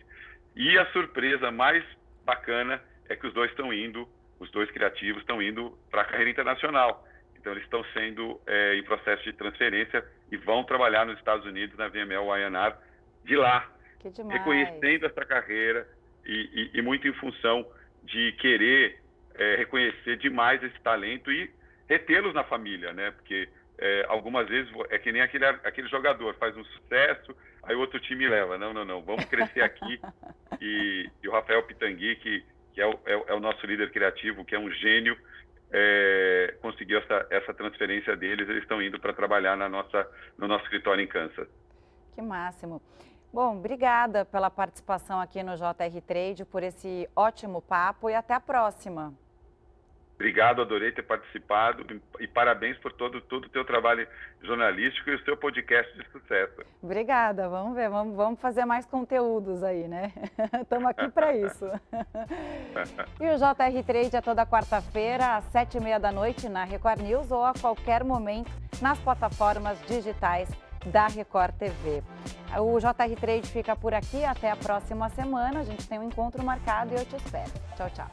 E 0.54 0.78
a 0.78 0.86
surpresa 0.88 1.50
mais 1.50 1.82
bacana 2.26 2.84
é 3.08 3.16
que 3.16 3.26
os 3.26 3.34
dois 3.34 3.50
estão 3.52 3.74
indo, 3.74 4.06
os 4.38 4.52
dois 4.52 4.70
criativos 4.72 5.22
estão 5.22 5.42
indo 5.42 5.78
para 5.90 6.02
a 6.02 6.06
carreira 6.06 6.30
internacional. 6.30 7.08
Então, 7.40 7.54
eles 7.54 7.64
estão 7.64 7.86
sendo 7.94 8.38
é, 8.46 8.76
em 8.76 8.84
processo 8.84 9.24
de 9.24 9.32
transferência 9.32 10.04
e 10.30 10.36
vão 10.36 10.66
trabalhar 10.66 11.06
nos 11.06 11.18
Estados 11.18 11.46
Unidos, 11.46 11.78
na 11.78 11.88
VML 11.88 12.26
YNR, 12.26 12.76
de 13.24 13.38
lá, 13.38 13.72
reconhecendo 14.30 15.06
essa 15.06 15.26
carreira 15.26 15.88
e, 16.26 16.72
e, 16.74 16.78
e, 16.78 16.82
muito 16.82 17.08
em 17.08 17.14
função 17.14 17.66
de 18.04 18.32
querer 18.34 19.00
é, 19.36 19.56
reconhecer 19.56 20.18
demais 20.18 20.62
esse 20.64 20.80
talento 20.82 21.32
e 21.32 21.50
retê-los 21.88 22.34
na 22.34 22.44
família, 22.44 22.94
né? 22.94 23.12
Porque 23.12 23.50
é, 23.78 24.06
algumas 24.08 24.48
vezes 24.48 24.72
é 24.90 24.98
que 24.98 25.12
nem 25.12 25.22
aquele, 25.22 25.46
aquele 25.46 25.88
jogador, 25.88 26.36
faz 26.36 26.56
um 26.56 26.64
sucesso, 26.64 27.36
aí 27.64 27.76
outro 27.76 28.00
time 28.00 28.28
leva. 28.28 28.58
Não, 28.58 28.74
não, 28.74 28.86
não, 28.86 29.02
vamos 29.02 29.26
crescer 29.26 29.62
aqui. 29.62 30.00
e, 30.62 31.10
e, 31.24 31.28
o 31.28 31.32
Rafael 31.32 31.64
Pitangui, 31.64 32.16
que, 32.18 32.46
que 32.74 32.82
é, 32.82 32.86
o, 32.86 33.00
é, 33.06 33.14
é 33.14 33.34
o 33.34 33.40
nosso 33.40 33.66
líder 33.66 33.92
criativo, 33.92 34.46
que 34.46 34.56
é 34.56 34.60
um 34.60 34.70
gênio, 34.70 35.18
é, 35.72 36.56
conseguiu 36.62 37.00
essa, 37.00 37.26
essa 37.30 37.54
transferência 37.54 38.16
deles, 38.16 38.48
eles 38.48 38.64
estão 38.64 38.82
indo 38.82 39.00
para 39.00 39.14
trabalhar 39.14 39.56
na 39.56 39.70
nossa, 39.70 40.08
no 40.38 40.48
nosso 40.48 40.64
escritório 40.66 41.04
em 41.04 41.08
Kansas. 41.08 41.48
Que 42.14 42.22
máximo. 42.22 42.82
Bom, 43.34 43.58
obrigada 43.58 44.26
pela 44.26 44.50
participação 44.50 45.22
aqui 45.22 45.42
no 45.42 45.56
JR 45.56 46.02
Trade, 46.06 46.44
por 46.44 46.64
esse 46.64 47.10
ótimo 47.16 47.62
papo 47.62 48.10
e 48.10 48.14
até 48.14 48.34
a 48.34 48.42
próxima. 48.42 49.14
Obrigado, 50.16 50.62
adorei 50.62 50.92
ter 50.92 51.02
participado 51.02 51.84
e, 52.20 52.28
parabéns 52.28 52.78
por 52.78 52.94
todo, 52.94 53.20
todo 53.22 53.46
o 53.46 53.50
teu 53.50 53.66
trabalho 53.66 54.08
jornalístico 54.44 55.10
e 55.10 55.16
o 55.16 55.24
seu 55.24 55.36
podcast 55.36 55.98
de 55.98 56.08
sucesso. 56.12 56.62
Obrigada, 56.84 57.50
vamos 57.50 57.74
ver, 57.74 57.90
vamos, 57.90 58.16
vamos 58.16 58.40
fazer 58.40 58.64
mais 58.66 58.86
conteúdos 58.86 59.64
aí, 59.64 59.88
né? 59.88 60.12
Estamos 60.62 60.90
aqui 60.90 61.10
para 61.10 61.36
isso. 61.36 61.66
e 63.20 63.30
o 63.30 63.38
JR 63.38 63.84
Trade 63.84 64.16
é 64.16 64.22
toda 64.22 64.46
quarta-feira, 64.46 65.38
às 65.38 65.46
sete 65.46 65.78
e 65.78 65.82
meia 65.82 66.00
da 66.00 66.12
noite, 66.12 66.48
na 66.48 66.66
Record 66.66 67.00
News 67.02 67.32
ou 67.32 67.44
a 67.44 67.54
qualquer 67.60 68.04
momento 68.04 68.52
nas 68.80 69.00
plataformas 69.00 69.82
digitais 69.88 70.50
da 70.86 71.08
Record 71.08 71.54
TV. 71.56 72.04
O 72.60 72.80
JR 72.80 73.16
Trade 73.20 73.48
fica 73.48 73.76
por 73.76 73.94
aqui, 73.94 74.26
até 74.26 74.52
a 74.52 74.56
próxima 74.56 75.10
semana. 75.10 75.60
A 75.60 75.64
gente 75.64 75.88
tem 75.88 76.00
um 76.00 76.04
encontro 76.04 76.44
marcado 76.44 76.94
e 76.94 76.98
eu 76.98 77.06
te 77.06 77.16
espero. 77.16 77.52
Tchau, 77.76 77.90
tchau. 77.90 78.08